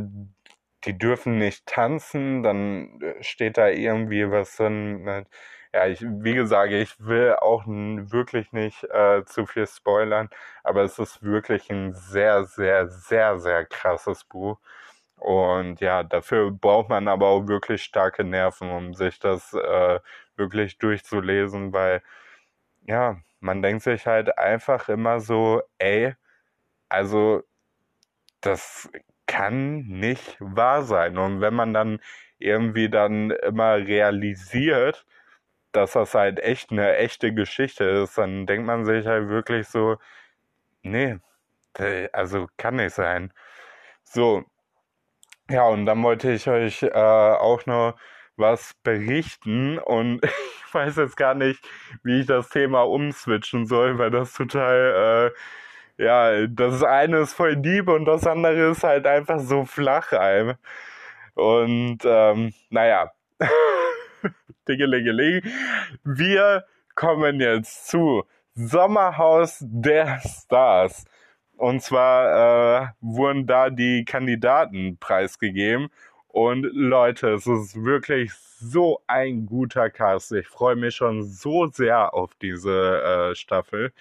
die 0.88 0.98
dürfen 0.98 1.38
nicht 1.38 1.66
tanzen, 1.68 2.44
dann 2.44 3.02
äh, 3.02 3.22
steht 3.24 3.58
da 3.58 3.68
irgendwie 3.70 4.30
was 4.32 4.56
drin. 4.58 5.26
Ja, 5.74 5.88
ich, 5.88 6.02
wie 6.02 6.34
gesagt, 6.34 6.72
ich 6.72 7.00
will 7.06 7.36
auch 7.36 7.66
wirklich 7.68 8.52
nicht 8.54 8.84
äh, 8.86 9.24
zu 9.26 9.46
viel 9.46 9.68
spoilern, 9.68 10.30
aber 10.64 10.84
es 10.84 10.98
ist 11.00 11.22
wirklich 11.24 11.70
ein 11.70 11.94
sehr, 11.94 12.46
sehr, 12.46 12.88
sehr, 12.90 13.38
sehr 13.40 13.66
krasses 13.66 14.24
Buch. 14.24 14.60
Und 15.18 15.82
ja, 15.82 16.04
dafür 16.04 16.52
braucht 16.52 16.90
man 16.90 17.08
aber 17.08 17.28
auch 17.28 17.48
wirklich 17.48 17.84
starke 17.84 18.24
Nerven, 18.24 18.70
um 18.72 18.94
sich 18.94 19.20
das 19.20 19.54
äh, 19.54 20.00
wirklich 20.38 20.78
durchzulesen, 20.80 21.74
weil 21.74 22.02
ja, 22.86 23.18
man 23.40 23.62
denkt 23.62 23.84
sich 23.84 24.08
halt 24.08 24.38
einfach 24.38 24.90
immer 24.90 25.20
so, 25.20 25.62
ey, 25.80 26.16
also 26.90 27.44
das 28.42 28.90
kann 29.28 29.80
nicht 29.88 30.38
wahr 30.40 30.84
sein. 30.84 31.18
Und 31.18 31.42
wenn 31.42 31.54
man 31.54 31.74
dann 31.74 32.00
irgendwie 32.40 32.90
dann 32.90 33.32
immer 33.32 33.78
realisiert, 33.78 35.06
dass 35.72 35.94
das 35.94 36.16
halt 36.16 36.40
echt 36.40 36.72
eine 36.72 36.98
echte 36.98 37.34
Geschichte 37.34 37.84
ist, 37.86 38.18
dann 38.18 38.46
denkt 38.48 38.66
man 38.68 38.86
sich 38.86 39.06
halt 39.08 39.30
wirklich 39.30 39.68
so, 39.68 39.98
nee, 40.84 41.20
also 42.14 42.48
kann 42.58 42.78
nicht 42.78 42.96
sein. 42.96 43.34
So, 44.04 44.46
ja, 45.50 45.66
und 45.68 45.86
dann 45.86 46.04
wollte 46.04 46.32
ich 46.32 46.48
euch 46.50 46.84
äh, 46.84 46.90
auch 46.92 47.66
noch 47.66 47.98
was 48.36 48.74
berichten 48.84 49.80
und 49.80 50.24
ich 50.24 50.74
weiß 50.74 50.98
jetzt 50.98 51.18
gar 51.18 51.34
nicht, 51.36 51.66
wie 52.04 52.22
ich 52.22 52.28
das 52.28 52.50
Thema 52.50 52.82
umswitchen 52.84 53.66
soll, 53.66 53.98
weil 53.98 54.12
das 54.12 54.34
total 54.34 55.32
äh, 55.34 55.40
ja, 55.98 56.48
das 56.48 56.84
eine 56.84 57.20
ist 57.20 57.34
voll 57.34 57.58
Dieb 57.58 57.88
und 57.90 58.06
das 58.06 58.26
andere 58.28 58.72
ist 58.72 58.84
halt 58.84 59.08
einfach 59.08 59.40
so 59.40 59.66
flach 59.66 60.12
einem. 60.14 60.56
Und 61.34 62.00
ähm, 62.06 62.54
naja, 62.70 63.12
Dingelingeling. 64.68 65.42
Wir 66.04 66.66
kommen 66.96 67.40
jetzt 67.40 67.88
zu 67.88 68.24
Sommerhaus 68.54 69.58
der 69.62 70.20
Stars. 70.20 71.06
Und 71.58 71.82
zwar 71.82 72.84
äh, 72.84 72.88
wurden 73.02 73.48
da 73.48 73.70
die 73.70 74.06
Kandidaten 74.06 74.98
preisgegeben. 75.00 75.90
Und 76.28 76.64
Leute, 76.74 77.34
es 77.34 77.48
ist 77.48 77.84
wirklich 77.84 78.32
so 78.34 79.02
ein 79.08 79.46
guter 79.46 79.90
Cast. 79.90 80.32
Ich 80.34 80.48
freue 80.48 80.76
mich 80.76 80.96
schon 80.96 81.24
so 81.24 81.68
sehr 81.68 82.14
auf 82.14 82.36
diese 82.36 83.32
äh, 83.32 83.36
Staffel 83.36 83.92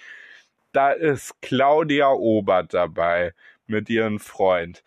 da 0.77 0.91
ist 0.91 1.41
Claudia 1.41 2.11
Obert 2.11 2.75
dabei 2.75 3.33
mit 3.67 3.89
ihrem 3.89 4.21
Freund, 4.21 4.85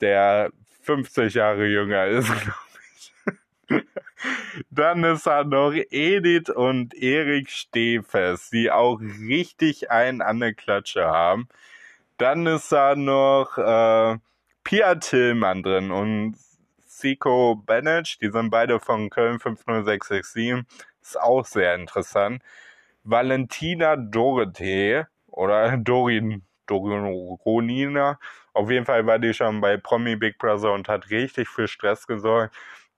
der 0.00 0.52
50 0.82 1.34
Jahre 1.34 1.66
jünger 1.66 2.06
ist, 2.06 2.28
glaube 2.42 2.58
ich. 3.68 3.84
Dann 4.70 5.02
ist 5.02 5.26
da 5.26 5.42
noch 5.42 5.72
Edith 5.72 6.48
und 6.48 6.94
Erik 6.94 7.50
Stehfest, 7.50 8.52
die 8.52 8.70
auch 8.70 9.00
richtig 9.00 9.90
einen 9.90 10.22
an 10.22 10.38
der 10.38 10.54
Klatsche 10.54 11.06
haben. 11.06 11.48
Dann 12.18 12.46
ist 12.46 12.70
da 12.70 12.94
noch 12.94 13.58
äh, 13.58 14.18
Pia 14.62 14.94
Tillmann 14.94 15.64
drin 15.64 15.90
und 15.90 16.36
Siko 16.86 17.56
Bennett, 17.56 18.20
die 18.20 18.30
sind 18.30 18.50
beide 18.50 18.78
von 18.78 19.10
Köln 19.10 19.40
50667. 19.40 20.64
Ist 21.00 21.20
auch 21.20 21.44
sehr 21.44 21.74
interessant. 21.74 22.42
Valentina 23.02 23.96
Dorothee 23.96 25.06
oder 25.32 25.76
Dorin, 25.78 26.42
Dorin 26.66 27.04
Ronina. 27.44 28.18
Auf 28.54 28.70
jeden 28.70 28.86
Fall 28.86 29.06
war 29.06 29.18
die 29.18 29.34
schon 29.34 29.60
bei 29.60 29.76
Promi 29.76 30.16
Big 30.16 30.38
Brother 30.38 30.72
und 30.72 30.88
hat 30.88 31.10
richtig 31.10 31.48
für 31.48 31.66
Stress 31.66 32.06
gesorgt. 32.06 32.54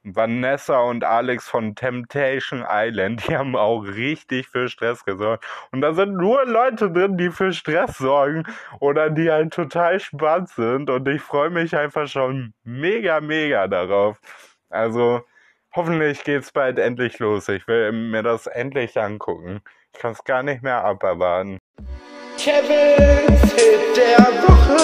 Vanessa 0.06 0.80
und 0.80 1.02
Alex 1.02 1.48
von 1.48 1.74
Temptation 1.74 2.64
Island, 2.68 3.26
die 3.28 3.36
haben 3.36 3.56
auch 3.56 3.80
richtig 3.80 4.48
für 4.48 4.68
Stress 4.68 5.04
gesorgt. 5.04 5.44
Und 5.72 5.80
da 5.80 5.94
sind 5.94 6.16
nur 6.16 6.44
Leute 6.44 6.90
drin, 6.90 7.16
die 7.16 7.30
für 7.30 7.52
Stress 7.52 7.96
sorgen 7.98 8.44
oder 8.80 9.08
die 9.08 9.30
halt 9.30 9.54
total 9.54 9.98
spannend 10.00 10.50
sind. 10.50 10.90
Und 10.90 11.08
ich 11.08 11.22
freue 11.22 11.50
mich 11.50 11.74
einfach 11.74 12.06
schon 12.06 12.52
mega, 12.64 13.20
mega 13.20 13.66
darauf. 13.66 14.20
Also 14.68 15.22
hoffentlich 15.74 16.22
geht's 16.24 16.52
bald 16.52 16.78
endlich 16.78 17.18
los. 17.18 17.48
Ich 17.48 17.66
will 17.66 17.92
mir 17.92 18.22
das 18.22 18.46
endlich 18.46 19.00
angucken. 19.00 19.62
Ich 19.94 20.00
kann 20.00 20.12
es 20.12 20.24
gar 20.24 20.42
nicht 20.42 20.62
mehr 20.62 20.84
aberwarten. 20.84 21.58
Kevins 22.36 23.52
Hit 23.54 23.96
der 23.96 24.18
Woche. 24.42 24.74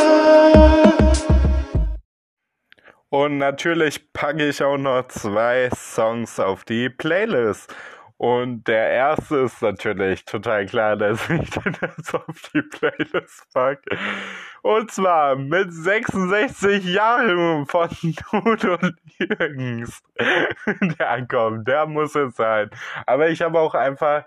Und 3.09 3.39
natürlich 3.39 4.13
packe 4.13 4.49
ich 4.49 4.63
auch 4.63 4.79
noch 4.79 5.09
zwei 5.09 5.69
Songs 5.75 6.39
auf 6.39 6.65
die 6.65 6.89
Playlist. 6.89 7.75
Und 8.17 8.69
der 8.69 8.91
erste 8.91 9.39
ist 9.39 9.63
natürlich 9.63 10.27
total 10.27 10.67
klar, 10.67 10.97
dass 10.97 11.29
ich 11.31 11.51
den 11.51 11.77
jetzt 11.81 12.15
auf 12.15 12.51
die 12.55 12.63
Playlist 12.63 13.47
packe. 13.53 13.99
Und 14.63 14.91
zwar 14.93 15.37
mit 15.37 15.73
66 15.73 16.85
Jahren 16.85 17.67
von 17.67 17.89
Dude 18.31 18.77
und 18.77 18.97
Jürgens. 19.19 20.03
Der 20.99 21.27
kommt, 21.27 21.67
der 21.67 21.87
muss 21.87 22.15
es 22.15 22.37
sein. 22.37 22.71
Aber 23.07 23.29
ich 23.31 23.41
habe 23.43 23.59
auch 23.59 23.75
einfach, 23.75 24.25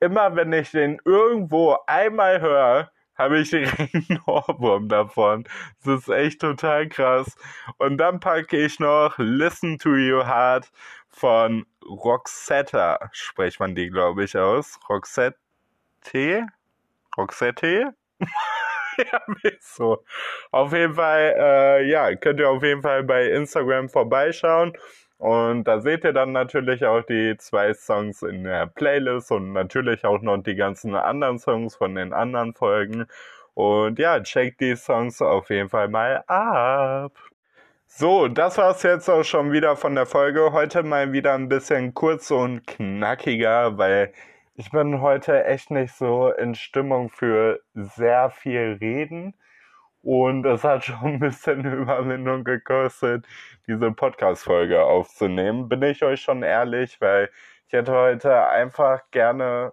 immer 0.00 0.34
wenn 0.36 0.52
ich 0.52 0.70
den 0.70 1.00
irgendwo 1.04 1.76
einmal 1.86 2.40
höre, 2.40 2.90
habe 3.18 3.40
ich 3.40 3.54
einen 3.54 4.20
Ohrwurm 4.26 4.88
davon. 4.88 5.44
Das 5.84 6.02
ist 6.02 6.08
echt 6.08 6.40
total 6.40 6.88
krass. 6.88 7.36
Und 7.78 7.98
dann 7.98 8.20
packe 8.20 8.56
ich 8.56 8.78
noch 8.78 9.14
Listen 9.18 9.78
to 9.78 9.90
Your 9.90 10.26
Heart 10.26 10.70
von 11.08 11.66
Roxetta. 11.84 13.10
Spricht 13.12 13.58
man 13.58 13.74
die, 13.74 13.90
glaube 13.90 14.24
ich, 14.24 14.36
aus. 14.36 14.78
Roxette? 14.88 15.36
Roxette? 17.16 17.92
ja, 18.98 19.20
so. 19.60 20.04
Auf 20.52 20.72
jeden 20.72 20.94
Fall, 20.94 21.34
äh, 21.36 21.88
ja, 21.88 22.14
könnt 22.14 22.38
ihr 22.38 22.48
auf 22.48 22.62
jeden 22.62 22.82
Fall 22.82 23.02
bei 23.02 23.26
Instagram 23.26 23.88
vorbeischauen. 23.88 24.72
Und 25.18 25.64
da 25.64 25.80
seht 25.80 26.04
ihr 26.04 26.12
dann 26.12 26.32
natürlich 26.32 26.84
auch 26.84 27.02
die 27.02 27.36
zwei 27.38 27.74
Songs 27.74 28.22
in 28.22 28.44
der 28.44 28.66
Playlist 28.66 29.32
und 29.32 29.52
natürlich 29.52 30.04
auch 30.04 30.22
noch 30.22 30.38
die 30.38 30.54
ganzen 30.54 30.94
anderen 30.94 31.38
Songs 31.38 31.74
von 31.76 31.94
den 31.96 32.12
anderen 32.12 32.54
Folgen. 32.54 33.06
Und 33.54 33.98
ja, 33.98 34.20
checkt 34.22 34.60
die 34.60 34.76
Songs 34.76 35.20
auf 35.20 35.50
jeden 35.50 35.68
Fall 35.68 35.88
mal 35.88 36.22
ab. 36.28 37.12
So, 37.88 38.28
das 38.28 38.58
war's 38.58 38.82
jetzt 38.84 39.08
auch 39.08 39.24
schon 39.24 39.50
wieder 39.50 39.76
von 39.76 39.94
der 39.96 40.06
Folge. 40.06 40.52
Heute 40.52 40.82
mal 40.84 41.12
wieder 41.12 41.34
ein 41.34 41.48
bisschen 41.48 41.94
kurz 41.94 42.30
und 42.30 42.66
knackiger, 42.66 43.76
weil 43.78 44.12
ich 44.54 44.70
bin 44.70 45.00
heute 45.00 45.44
echt 45.44 45.70
nicht 45.70 45.94
so 45.94 46.30
in 46.30 46.54
Stimmung 46.54 47.10
für 47.10 47.60
sehr 47.74 48.30
viel 48.30 48.78
Reden. 48.80 49.34
Und 50.02 50.44
es 50.46 50.64
hat 50.64 50.84
schon 50.84 51.04
ein 51.04 51.18
bisschen 51.18 51.64
Überwindung 51.82 52.44
gekostet, 52.44 53.26
diese 53.66 53.90
Podcast-Folge 53.92 54.82
aufzunehmen. 54.82 55.68
Bin 55.68 55.82
ich 55.82 56.02
euch 56.02 56.20
schon 56.20 56.42
ehrlich, 56.42 57.00
weil 57.00 57.30
ich 57.66 57.72
hätte 57.72 57.92
heute 57.92 58.48
einfach 58.48 59.02
gerne 59.10 59.72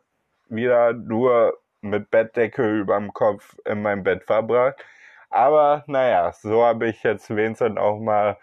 wieder 0.49 0.93
nur 0.93 1.57
mit 1.81 2.09
Bettdecke 2.11 2.79
überm 2.79 3.13
Kopf 3.13 3.55
in 3.65 3.81
meinem 3.81 4.03
Bett 4.03 4.23
verbracht. 4.25 4.83
Aber 5.29 5.83
naja, 5.87 6.31
so 6.33 6.65
habe 6.65 6.87
ich 6.87 7.03
jetzt 7.03 7.33
wenigstens 7.35 7.77
auch 7.77 7.99
mal 7.99 8.37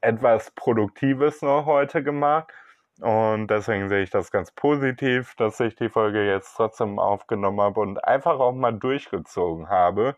etwas 0.00 0.50
Produktives 0.52 1.42
noch 1.42 1.66
heute 1.66 2.02
gemacht. 2.02 2.52
Und 3.00 3.48
deswegen 3.48 3.88
sehe 3.88 4.02
ich 4.02 4.10
das 4.10 4.30
ganz 4.30 4.52
positiv, 4.52 5.34
dass 5.36 5.58
ich 5.60 5.74
die 5.76 5.88
Folge 5.88 6.24
jetzt 6.26 6.54
trotzdem 6.56 6.98
aufgenommen 6.98 7.60
habe 7.60 7.80
und 7.80 8.04
einfach 8.04 8.38
auch 8.38 8.52
mal 8.52 8.72
durchgezogen 8.72 9.68
habe. 9.68 10.16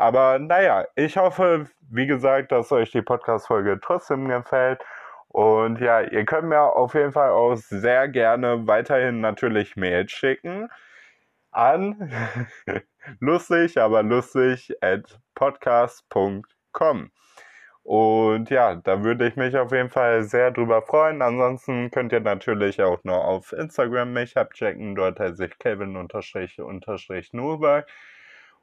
Aber 0.00 0.38
naja, 0.38 0.86
ich 0.94 1.18
hoffe, 1.18 1.66
wie 1.90 2.06
gesagt, 2.06 2.52
dass 2.52 2.72
euch 2.72 2.90
die 2.90 3.02
Podcast-Folge 3.02 3.80
trotzdem 3.82 4.28
gefällt. 4.28 4.80
Und 5.28 5.78
ja, 5.78 6.00
ihr 6.00 6.24
könnt 6.24 6.48
mir 6.48 6.62
auf 6.62 6.94
jeden 6.94 7.12
Fall 7.12 7.28
auch 7.30 7.54
sehr 7.56 8.08
gerne 8.08 8.66
weiterhin 8.66 9.20
natürlich 9.20 9.76
Mails 9.76 10.10
schicken 10.10 10.70
an 11.52 12.10
lustig, 13.20 13.78
aber 13.78 14.02
lustig 14.02 14.74
at 14.80 15.20
podcast.com. 15.34 17.10
Und 17.82 18.48
ja, 18.48 18.76
da 18.76 19.04
würde 19.04 19.28
ich 19.28 19.36
mich 19.36 19.54
auf 19.56 19.70
jeden 19.70 19.90
Fall 19.90 20.22
sehr 20.22 20.50
drüber 20.50 20.80
freuen. 20.80 21.20
Ansonsten 21.20 21.90
könnt 21.90 22.12
ihr 22.12 22.20
natürlich 22.20 22.80
auch 22.80 23.04
noch 23.04 23.22
auf 23.22 23.52
Instagram 23.52 24.14
mich 24.14 24.38
abchecken. 24.38 24.94
Dort 24.94 25.20
heiße 25.20 25.44
ich 25.44 25.58
Kevin-Nurberg. 25.58 27.86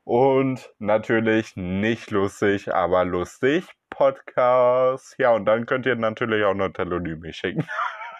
Und 0.07 0.73
natürlich 0.79 1.57
nicht 1.57 2.11
lustig, 2.11 2.73
aber 2.73 3.03
lustig 3.03 3.67
Podcast. 3.89 5.15
Ja, 5.17 5.31
und 5.31 5.43
dann 5.43 5.65
könnt 5.65 5.85
ihr 5.85 5.97
natürlich 5.97 6.45
auch 6.45 6.53
noch 6.53 6.69
Telodyme 6.69 7.33
schicken. 7.33 7.67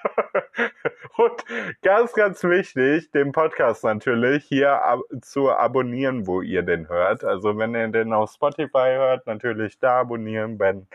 und 1.17 1.45
ganz, 1.81 2.11
ganz 2.11 2.43
wichtig, 2.43 3.09
den 3.11 3.31
Podcast 3.31 3.85
natürlich 3.85 4.43
hier 4.43 4.83
ab 4.83 4.99
zu 5.21 5.49
abonnieren, 5.49 6.27
wo 6.27 6.41
ihr 6.41 6.61
den 6.63 6.89
hört. 6.89 7.23
Also 7.23 7.57
wenn 7.57 7.73
ihr 7.73 7.87
den 7.87 8.11
auf 8.11 8.33
Spotify 8.33 8.95
hört, 8.97 9.25
natürlich 9.25 9.79
da 9.79 10.01
abonnieren. 10.01 10.59
Wenn 10.59 10.87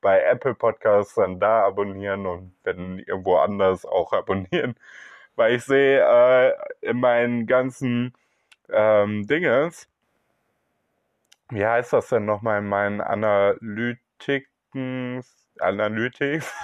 bei 0.00 0.20
Apple 0.20 0.56
Podcasts 0.56 1.14
dann 1.14 1.38
da 1.38 1.64
abonnieren 1.64 2.26
und 2.26 2.56
wenn 2.64 2.98
irgendwo 2.98 3.36
anders 3.36 3.86
auch 3.86 4.12
abonnieren. 4.12 4.74
Weil 5.36 5.54
ich 5.54 5.62
sehe 5.62 6.00
äh, 6.00 6.54
in 6.80 6.98
meinen 6.98 7.46
ganzen 7.46 8.14
ähm, 8.68 9.28
Dinges, 9.28 9.86
wie 11.50 11.66
heißt 11.66 11.92
das 11.92 12.08
denn 12.08 12.24
nochmal 12.24 12.60
in 12.60 12.68
meinen 12.68 13.00
Analytiken, 13.00 15.24
Analytics? 15.58 16.54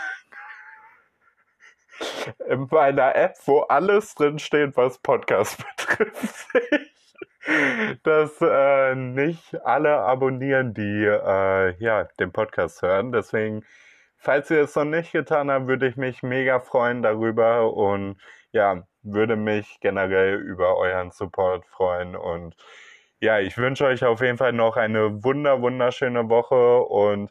in 2.49 2.68
meiner 2.70 3.14
App, 3.16 3.37
wo 3.46 3.61
alles 3.61 4.14
drin 4.14 4.38
steht, 4.38 4.77
was 4.77 4.99
Podcast 4.99 5.62
betrifft. 5.77 6.46
dass 8.03 8.40
äh, 8.40 8.94
nicht 8.94 9.55
alle 9.64 9.99
abonnieren, 9.99 10.75
die 10.75 11.05
äh, 11.05 11.77
ja, 11.79 12.05
den 12.18 12.33
Podcast 12.33 12.83
hören. 12.83 13.12
Deswegen, 13.12 13.64
falls 14.16 14.51
ihr 14.51 14.62
es 14.62 14.75
noch 14.75 14.85
nicht 14.85 15.12
getan 15.12 15.51
habt, 15.51 15.68
würde 15.68 15.87
ich 15.87 15.96
mich 15.96 16.22
mega 16.22 16.61
freuen 16.61 17.03
darüber 17.03 17.72
und 17.72 18.20
ja, 18.53 18.87
würde 19.03 19.37
mich 19.37 19.79
generell 19.81 20.40
über 20.40 20.77
euren 20.77 21.12
Support 21.12 21.64
freuen 21.66 22.16
und 22.16 22.57
ja, 23.21 23.41
ich 23.41 23.57
wünsche 23.59 23.87
euch 23.87 24.05
auf 24.05 24.21
jeden 24.21 24.39
Fall 24.39 24.53
noch 24.53 24.77
eine 24.77 25.25
wunder, 25.25 25.61
wunderschöne 25.63 26.29
Woche 26.29 26.83
und 26.83 27.31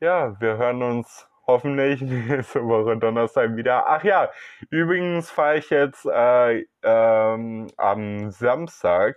ja, 0.00 0.40
wir 0.40 0.56
hören 0.58 0.82
uns 0.82 1.28
hoffentlich 1.46 2.00
nächste 2.02 2.64
Woche 2.66 2.96
Donnerstag 2.96 3.56
wieder. 3.56 3.86
Ach 3.86 4.04
ja, 4.04 4.30
übrigens 4.70 5.30
fahre 5.30 5.58
ich 5.58 5.70
jetzt 5.70 6.06
äh, 6.06 6.66
ähm, 6.82 7.68
am 7.76 8.30
Samstag 8.30 9.16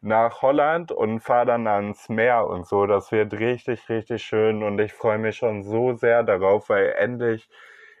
nach 0.00 0.42
Holland 0.42 0.92
und 0.92 1.20
fahre 1.20 1.46
dann 1.46 1.66
ans 1.66 2.08
Meer 2.08 2.46
und 2.46 2.66
so. 2.66 2.86
Das 2.86 3.12
wird 3.12 3.34
richtig, 3.34 3.88
richtig 3.88 4.22
schön 4.22 4.62
und 4.62 4.78
ich 4.80 4.92
freue 4.92 5.18
mich 5.18 5.36
schon 5.36 5.62
so 5.64 5.94
sehr 5.94 6.22
darauf, 6.22 6.68
weil 6.68 6.94
endlich, 6.98 7.48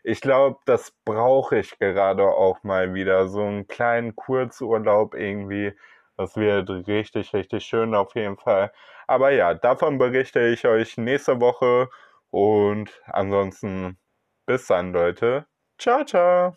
ich 0.04 0.20
glaube, 0.20 0.58
das 0.66 0.92
brauche 1.04 1.58
ich 1.58 1.78
gerade 1.78 2.24
auch 2.24 2.62
mal 2.62 2.94
wieder. 2.94 3.28
So 3.28 3.42
einen 3.44 3.66
kleinen 3.66 4.14
Kurzurlaub 4.16 5.14
irgendwie 5.14 5.74
das 6.18 6.36
wird 6.36 6.68
richtig, 6.88 7.32
richtig 7.32 7.64
schön 7.64 7.94
auf 7.94 8.14
jeden 8.16 8.36
Fall. 8.36 8.72
Aber 9.06 9.30
ja, 9.30 9.54
davon 9.54 9.98
berichte 9.98 10.40
ich 10.48 10.66
euch 10.66 10.96
nächste 10.96 11.40
Woche. 11.40 11.88
Und 12.30 12.90
ansonsten 13.06 13.96
bis 14.44 14.66
dann, 14.66 14.92
Leute. 14.92 15.46
Ciao, 15.78 16.04
ciao. 16.04 16.56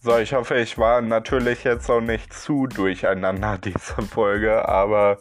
So, 0.00 0.18
ich 0.18 0.32
hoffe, 0.32 0.56
ich 0.56 0.78
war 0.78 1.00
natürlich 1.00 1.64
jetzt 1.64 1.90
auch 1.90 2.00
nicht 2.00 2.32
zu 2.32 2.66
durcheinander 2.68 3.58
diese 3.64 4.00
Folge, 4.02 4.68
aber 4.68 5.18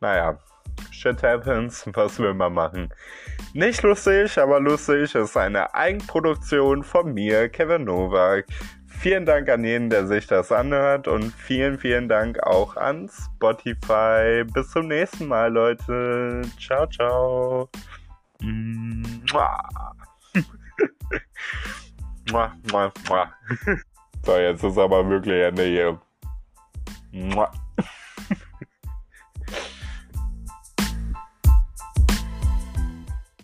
naja, 0.00 0.38
shit 0.92 1.22
happens, 1.22 1.84
was 1.94 2.18
will 2.20 2.34
man 2.34 2.52
machen? 2.52 2.94
Nicht 3.54 3.82
lustig, 3.82 4.38
aber 4.38 4.60
lustig 4.60 5.14
ist 5.14 5.36
eine 5.36 5.74
Eigenproduktion 5.74 6.82
von 6.82 7.14
mir, 7.14 7.48
Kevin 7.48 7.84
Nowak. 7.84 8.46
Vielen 8.86 9.26
Dank 9.26 9.48
an 9.48 9.64
jeden, 9.64 9.90
der 9.90 10.06
sich 10.06 10.26
das 10.26 10.50
anhört 10.50 11.06
und 11.08 11.32
vielen, 11.32 11.78
vielen 11.78 12.08
Dank 12.08 12.42
auch 12.42 12.76
an 12.76 13.08
Spotify. 13.08 14.44
Bis 14.52 14.70
zum 14.70 14.88
nächsten 14.88 15.26
Mal, 15.26 15.52
Leute. 15.52 16.42
Ciao, 16.58 16.86
ciao. 16.86 17.68
Mua. 18.40 19.58
mua, 22.30 22.52
mua, 22.70 22.92
mua. 23.08 23.32
So, 24.24 24.36
jetzt 24.36 24.62
ist 24.62 24.76
aber 24.76 25.08
wirklich 25.08 25.42
Ende 25.42 25.64
hier. 25.64 26.00
Mua. 27.12 27.50